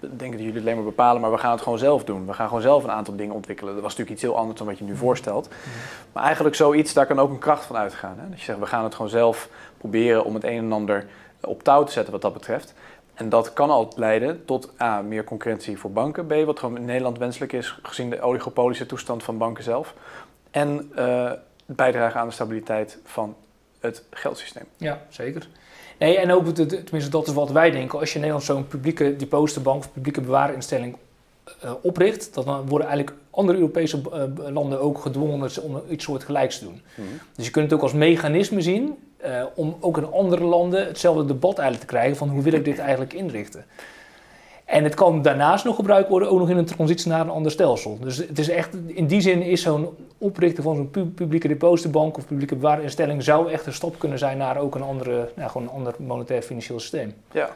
[0.00, 2.26] denken dat jullie alleen maar bepalen, maar we gaan het gewoon zelf doen.
[2.26, 3.72] We gaan gewoon zelf een aantal dingen ontwikkelen.
[3.72, 5.48] Dat was natuurlijk iets heel anders dan wat je nu voorstelt.
[6.12, 8.14] Maar eigenlijk zoiets, daar kan ook een kracht van uitgaan.
[8.18, 8.28] Hè?
[8.28, 9.48] Dat je zegt, we gaan het gewoon zelf
[9.78, 11.06] proberen om het een en ander
[11.44, 12.74] op touw te zetten wat dat betreft.
[13.14, 16.26] En dat kan al leiden tot A, meer concurrentie voor banken.
[16.26, 19.94] B, wat gewoon in Nederland wenselijk is, gezien de oligopolische toestand van banken zelf.
[20.50, 21.32] En uh,
[21.66, 23.36] bijdragen aan de stabiliteit van
[23.80, 24.64] het geldsysteem.
[24.76, 25.48] Ja, zeker.
[25.98, 29.16] Nee, en ook, tenminste dat is wat wij denken, als je in Nederland zo'n publieke
[29.16, 30.96] depositenbank of publieke bewaarinstelling
[31.64, 36.64] uh, opricht, dan worden eigenlijk andere Europese uh, landen ook gedwongen om iets soortgelijks te
[36.64, 36.82] doen.
[36.94, 37.18] Mm -hmm.
[37.34, 41.24] Dus je kunt het ook als mechanisme zien uh, om ook in andere landen hetzelfde
[41.24, 43.64] debat eigenlijk te krijgen van hoe wil ik dit eigenlijk inrichten.
[44.64, 47.52] En het kan daarnaast nog gebruikt worden, ook nog in een transitie naar een ander
[47.52, 47.98] stelsel.
[48.00, 52.16] Dus het is echt, in die zin is zo'n oprichten van zo'n pu publieke depositenbank
[52.16, 55.66] of publieke bewaarinstelling zou echt een stap kunnen zijn naar ook een andere, nou, gewoon
[55.66, 57.14] een ander monetair financieel systeem.
[57.32, 57.50] Ja.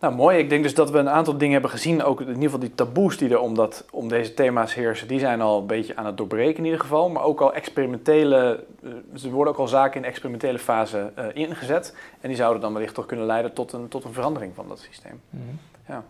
[0.00, 0.38] Nou, mooi.
[0.38, 2.02] Ik denk dus dat we een aantal dingen hebben gezien.
[2.02, 5.18] Ook in ieder geval die taboes die er om, dat, om deze thema's heersen, die
[5.18, 7.08] zijn al een beetje aan het doorbreken in ieder geval.
[7.08, 11.24] Maar ook al experimentele, uh, er worden ook al zaken in de experimentele fase uh,
[11.32, 11.96] ingezet.
[12.20, 14.78] En die zouden dan wellicht toch kunnen leiden tot een, tot een verandering van dat
[14.78, 15.20] systeem.
[15.30, 15.58] Mm -hmm.
[15.88, 16.04] Ja,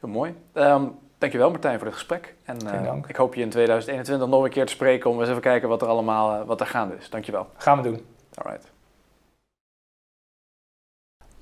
[0.00, 0.34] heel mooi.
[0.54, 2.34] Um, dankjewel Martijn voor dit gesprek.
[2.44, 5.42] En uh, ik hoop je in 2021 nog een keer te spreken om eens even
[5.42, 7.10] kijken wat er allemaal wat er gaande is.
[7.10, 7.46] Dankjewel.
[7.56, 8.06] Gaan we doen.
[8.34, 8.71] Alright.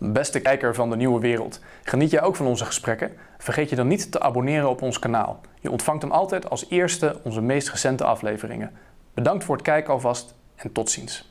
[0.03, 3.13] Beste kijker van de nieuwe wereld, geniet jij ook van onze gesprekken?
[3.39, 5.41] Vergeet je dan niet te abonneren op ons kanaal.
[5.61, 8.71] Je ontvangt dan altijd als eerste onze meest recente afleveringen.
[9.15, 11.30] Bedankt voor het kijken alvast en tot ziens.